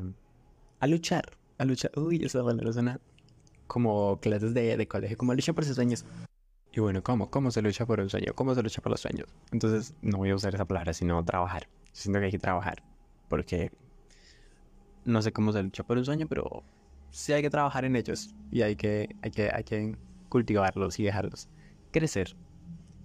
a, 0.79 0.87
luchar. 0.87 1.23
A 1.57 1.63
luchar. 1.63 1.91
Uy, 1.95 2.23
esa 2.23 2.43
palabra 2.43 2.73
suena 2.73 2.99
como 3.67 4.19
clases 4.19 4.53
de, 4.53 4.75
de 4.75 4.87
colegio, 4.87 5.17
como 5.17 5.33
lucha 5.33 5.53
por 5.53 5.63
sus 5.63 5.75
sueños. 5.75 6.03
Y 6.75 6.81
bueno, 6.81 7.01
¿cómo? 7.01 7.29
¿Cómo 7.29 7.51
se 7.51 7.61
lucha 7.61 7.85
por 7.85 8.01
un 8.01 8.09
sueño? 8.09 8.33
¿Cómo 8.35 8.53
se 8.53 8.61
lucha 8.61 8.81
por 8.81 8.91
los 8.91 8.99
sueños? 8.99 9.29
Entonces, 9.53 9.95
no 10.01 10.17
voy 10.17 10.31
a 10.31 10.35
usar 10.35 10.53
esa 10.53 10.65
palabra, 10.65 10.91
sino 10.91 11.23
trabajar. 11.23 11.69
Siento 11.93 12.19
que 12.19 12.25
hay 12.25 12.31
que 12.31 12.37
trabajar. 12.37 12.83
Porque 13.29 13.71
no 15.05 15.21
sé 15.21 15.31
cómo 15.31 15.53
se 15.53 15.63
lucha 15.63 15.85
por 15.85 15.97
un 15.97 16.03
sueño, 16.03 16.27
pero 16.27 16.63
sí 17.11 17.31
hay 17.31 17.41
que 17.41 17.49
trabajar 17.49 17.85
en 17.85 17.95
ellos. 17.95 18.35
Y 18.51 18.61
hay 18.61 18.75
que, 18.75 19.15
hay 19.21 19.31
que, 19.31 19.49
hay 19.53 19.63
que 19.63 19.95
cultivarlos 20.27 20.99
y 20.99 21.03
dejarlos 21.03 21.47
crecer. 21.91 22.35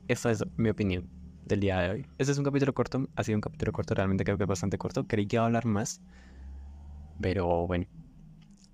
Esa 0.08 0.32
es 0.32 0.42
mi 0.56 0.70
opinión 0.70 1.08
del 1.46 1.60
día 1.60 1.78
de 1.78 1.90
hoy. 1.90 2.06
Este 2.18 2.32
es 2.32 2.38
un 2.38 2.44
capítulo 2.44 2.74
corto, 2.74 3.08
ha 3.14 3.22
sido 3.22 3.36
un 3.36 3.40
capítulo 3.40 3.70
corto, 3.70 3.94
realmente 3.94 4.24
creo 4.24 4.36
que 4.36 4.42
es 4.42 4.48
bastante 4.48 4.78
corto. 4.78 5.06
Creí 5.06 5.28
que 5.28 5.36
iba 5.36 5.44
a 5.44 5.46
hablar 5.46 5.64
más, 5.64 6.00
pero 7.20 7.68
bueno, 7.68 7.86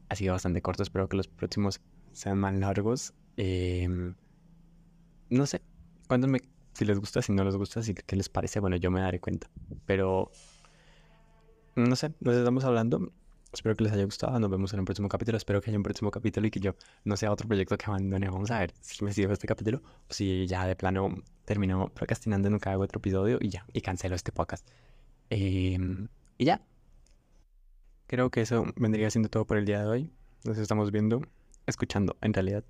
ha 0.08 0.14
sido 0.14 0.32
bastante 0.32 0.62
corto. 0.62 0.82
Espero 0.82 1.06
que 1.06 1.18
los 1.18 1.28
próximos 1.28 1.82
sean 2.12 2.38
más 2.38 2.54
largos. 2.54 3.12
Em, 3.36 4.14
no 5.30 5.46
sé, 5.46 5.62
cuéntenme 6.08 6.40
si 6.72 6.84
les 6.84 6.98
gusta, 6.98 7.22
si 7.22 7.32
no 7.32 7.44
les 7.44 7.56
gusta, 7.56 7.82
si 7.82 7.94
qué 7.94 8.16
les 8.16 8.28
parece. 8.28 8.60
Bueno, 8.60 8.76
yo 8.76 8.90
me 8.90 9.00
daré 9.00 9.20
cuenta. 9.20 9.48
Pero 9.86 10.30
no 11.74 11.96
sé, 11.96 12.12
nos 12.20 12.36
estamos 12.36 12.64
hablando. 12.64 13.12
Espero 13.52 13.74
que 13.74 13.84
les 13.84 13.92
haya 13.92 14.04
gustado. 14.04 14.38
Nos 14.38 14.50
vemos 14.50 14.74
en 14.74 14.80
un 14.80 14.84
próximo 14.84 15.08
capítulo. 15.08 15.38
Espero 15.38 15.60
que 15.60 15.70
haya 15.70 15.78
un 15.78 15.82
próximo 15.82 16.10
capítulo 16.10 16.46
y 16.46 16.50
que 16.50 16.60
yo 16.60 16.74
no 17.04 17.16
sea 17.16 17.32
otro 17.32 17.48
proyecto 17.48 17.78
que 17.78 17.86
abandone. 17.86 18.28
Vamos 18.28 18.50
a 18.50 18.58
ver 18.58 18.74
si 18.80 19.02
me 19.04 19.12
sigo 19.12 19.32
este 19.32 19.46
capítulo 19.46 19.82
o 20.08 20.12
si 20.12 20.46
ya 20.46 20.66
de 20.66 20.76
plano 20.76 21.22
termino 21.46 21.88
procrastinando, 21.88 22.50
nunca 22.50 22.72
hago 22.72 22.82
otro 22.82 22.98
episodio 22.98 23.38
y 23.40 23.48
ya, 23.48 23.64
y 23.72 23.80
cancelo 23.80 24.14
este 24.14 24.32
podcast. 24.32 24.68
Em, 25.30 26.08
y 26.36 26.44
ya. 26.44 26.60
Creo 28.06 28.30
que 28.30 28.42
eso 28.42 28.66
vendría 28.76 29.10
siendo 29.10 29.28
todo 29.30 29.46
por 29.46 29.56
el 29.56 29.64
día 29.64 29.80
de 29.80 29.86
hoy. 29.86 30.10
Nos 30.44 30.58
estamos 30.58 30.92
viendo, 30.92 31.22
escuchando 31.66 32.16
en 32.20 32.34
realidad, 32.34 32.64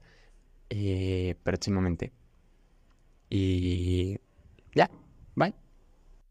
eh, 0.71 1.35
próximamente. 1.43 2.13
Y 3.31 4.19
ya, 4.75 4.91
bye. 5.35 5.66